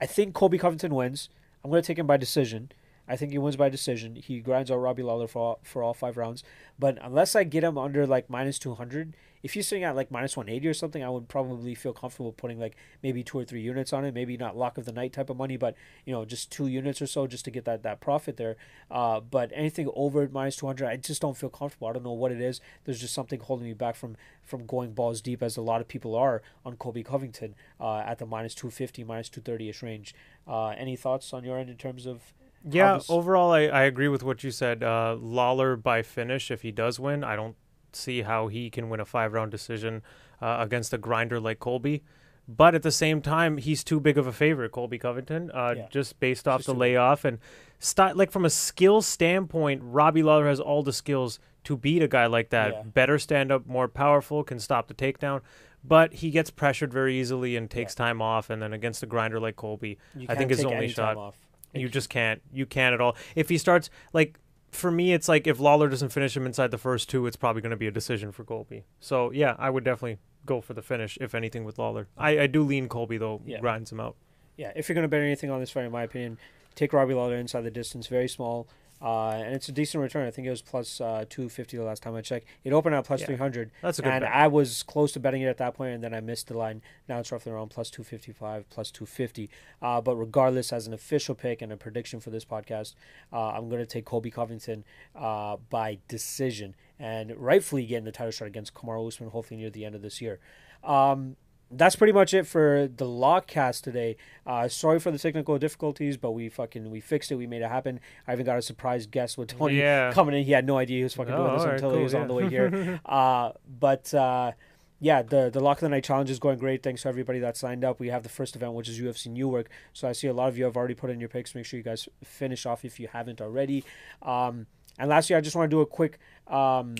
[0.00, 1.28] I think Colby Covington wins.
[1.62, 2.70] I'm going to take him by decision.
[3.10, 4.14] I think he wins by decision.
[4.14, 6.44] He grinds out Robbie Lawler for all, for all five rounds.
[6.78, 10.36] But unless I get him under like minus 200, if you're sitting at like minus
[10.36, 13.92] 180 or something, I would probably feel comfortable putting like maybe two or three units
[13.92, 14.14] on it.
[14.14, 15.74] Maybe not lock of the night type of money, but
[16.04, 18.56] you know just two units or so just to get that that profit there.
[18.92, 21.88] Uh, but anything over minus 200, I just don't feel comfortable.
[21.88, 22.60] I don't know what it is.
[22.84, 25.88] There's just something holding me back from from going balls deep as a lot of
[25.88, 30.14] people are on Colby Covington uh, at the minus 250, minus 230 ish range.
[30.46, 32.32] Uh, any thoughts on your end in terms of
[32.68, 34.82] Yeah, overall, I, I agree with what you said.
[34.82, 37.56] Uh, Lawler by finish, if he does win, I don't
[37.92, 40.02] see how he can win a five round decision
[40.42, 42.02] uh, against a grinder like Colby.
[42.48, 45.86] But at the same time, he's too big of a favorite, Colby Covington, uh, Yeah.
[45.90, 47.38] just based off Just the layoff and
[47.78, 52.08] sti- like from a skill standpoint, Robbie Lawler has all the skills to beat a
[52.08, 52.72] guy like that.
[52.72, 52.82] Yeah.
[52.82, 55.42] Better stand up, more powerful, can stop the takedown.
[55.84, 58.50] But he gets pressured very easily and takes time off.
[58.50, 61.36] And then against a grinder like Colby, I think his only shot- off.
[61.74, 62.42] You just can't.
[62.52, 63.16] You can't at all.
[63.34, 64.38] If he starts like
[64.70, 67.62] for me, it's like if Lawler doesn't finish him inside the first two, it's probably
[67.62, 68.84] going to be a decision for Colby.
[69.00, 72.08] So yeah, I would definitely go for the finish if anything with Lawler.
[72.16, 73.42] I, I do lean Colby though.
[73.44, 73.60] Yeah.
[73.60, 74.16] Grinds him out.
[74.56, 76.38] Yeah, if you're going to bet anything on this fight, in my opinion,
[76.74, 78.68] take Robbie Lawler inside the distance, very small,
[79.02, 80.26] uh, and it's a decent return.
[80.26, 82.46] I think it was plus uh, 250 the last time I checked.
[82.64, 83.26] It opened at plus Yeah.
[83.28, 84.32] 300, That's a good and bet.
[84.32, 86.82] I was close to betting it at that point, and then I missed the line.
[87.08, 89.48] Now it's roughly around plus 255, plus 250.
[89.80, 92.94] Uh, but regardless, as an official pick and a prediction for this podcast,
[93.32, 94.84] uh, I'm going to take Colby Covington
[95.16, 99.84] uh, by decision and rightfully getting the title shot against Kamaru Usman, hopefully near the
[99.86, 100.38] end of this year.
[100.84, 101.36] Um,
[101.70, 104.16] that's pretty much it for the log cast today.
[104.46, 107.36] Uh, sorry for the technical difficulties, but we fucking we fixed it.
[107.36, 108.00] We made it happen.
[108.26, 110.12] I even got a surprise guest with Tony Yeah.
[110.12, 110.44] coming in.
[110.44, 112.14] He had no idea he was fucking doing Oh, this alright, until he cool, was
[112.14, 113.00] on the way here.
[113.06, 114.52] uh, but uh,
[114.98, 116.82] yeah, the the lock of the night challenge is going great.
[116.82, 118.00] Thanks to everybody that signed up.
[118.00, 119.70] We have the first event, which is UFC Newark.
[119.92, 121.54] So I see a lot of you have already put in your picks.
[121.54, 123.84] Make sure you guys finish off if you haven't already.
[124.22, 124.66] Um,
[124.98, 126.18] and lastly, I just want to do a quick
[126.48, 126.96] um,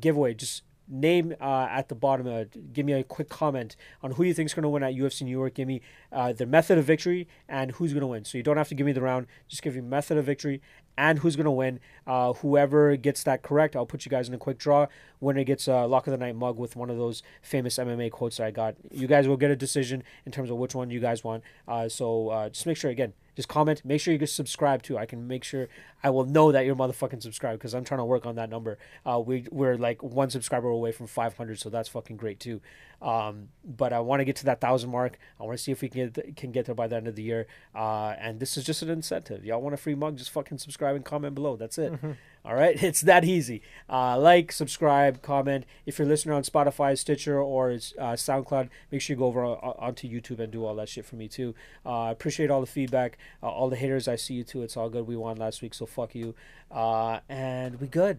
[0.00, 0.34] giveaway.
[0.34, 2.26] Just name uh, at the bottom.
[2.26, 4.94] Uh, give me a quick comment on who you think is going to win at
[4.94, 5.54] UFC New York.
[5.54, 5.80] Give me
[6.12, 8.24] uh, the method of victory and who's going to win.
[8.24, 9.26] So you don't have to give me the round.
[9.48, 10.60] Just give me method of victory
[10.96, 11.80] and who's going to win.
[12.06, 14.86] Uh, whoever gets that correct, I'll put you guys in a quick draw.
[15.20, 18.38] Winner gets a lock of the night mug with one of those famous MMA quotes
[18.38, 18.74] that I got.
[18.90, 21.44] You guys will get a decision in terms of which one you guys want.
[21.66, 23.12] Uh, so uh, just make sure again.
[23.38, 23.84] Just comment.
[23.84, 24.98] Make sure you get subscribe too.
[24.98, 25.68] I can make sure
[26.02, 28.78] I will know that you're motherfucking subscribed because I'm trying to work on that number.
[29.06, 32.60] Uh, we we're like one subscriber away from 500, so that's fucking great too.
[33.00, 35.20] Um, but I want to get to that thousand mark.
[35.38, 37.14] I want to see if we can get, can get there by the end of
[37.14, 37.46] the year.
[37.76, 39.44] Uh, and this is just an incentive.
[39.44, 40.16] Y'all want a free mug?
[40.16, 41.54] Just fucking subscribe and comment below.
[41.54, 41.92] That's it.
[42.48, 43.60] All right, it's that easy.
[43.90, 45.66] Uh, like, subscribe, comment.
[45.84, 47.74] If you're listening on Spotify, Stitcher, or uh,
[48.14, 51.16] SoundCloud, make sure you go over on, onto YouTube and do all that shit for
[51.16, 51.54] me too.
[51.84, 54.08] Uh, I appreciate all the feedback, uh, all the haters.
[54.08, 54.62] I see you too.
[54.62, 55.06] It's all good.
[55.06, 56.34] We won last week, so fuck you.
[56.70, 58.18] Uh, and we good.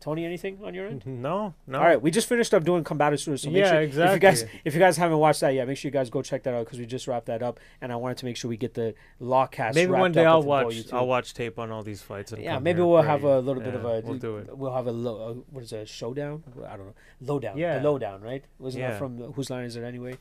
[0.00, 1.04] Tony, anything on your end?
[1.06, 1.78] No, no.
[1.78, 3.42] All right, we just finished up doing Combative Stories.
[3.42, 4.60] So make Yeah, sure, If you guys, exactly.
[4.64, 6.64] if you guys haven't watched that yet, make sure you guys go check that out
[6.66, 8.94] because we just wrapped that up, and I wanted to make sure we get the
[9.18, 9.74] law cast.
[9.74, 10.92] Maybe one day I'll watch.
[10.92, 12.30] I'll watch tape on all these fights.
[12.32, 14.00] And Yeah, maybe we'll have a little bit of a.
[14.04, 14.56] We'll do it.
[14.56, 15.30] We'll have a low.
[15.30, 15.82] Uh, what is it?
[15.82, 16.44] A showdown?
[16.64, 16.94] I don't know.
[17.20, 17.58] Lowdown.
[17.58, 17.78] Yeah.
[17.78, 18.44] The lowdown, right?
[18.60, 18.98] Wasn't that Yeah.
[18.98, 20.16] from whose line is it anyway?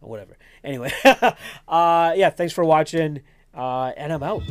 [0.00, 0.36] Whatever.
[0.64, 0.92] Anyway,
[1.68, 2.30] uh, yeah.
[2.30, 3.20] Thanks for watching,
[3.54, 4.42] uh, and I'm out.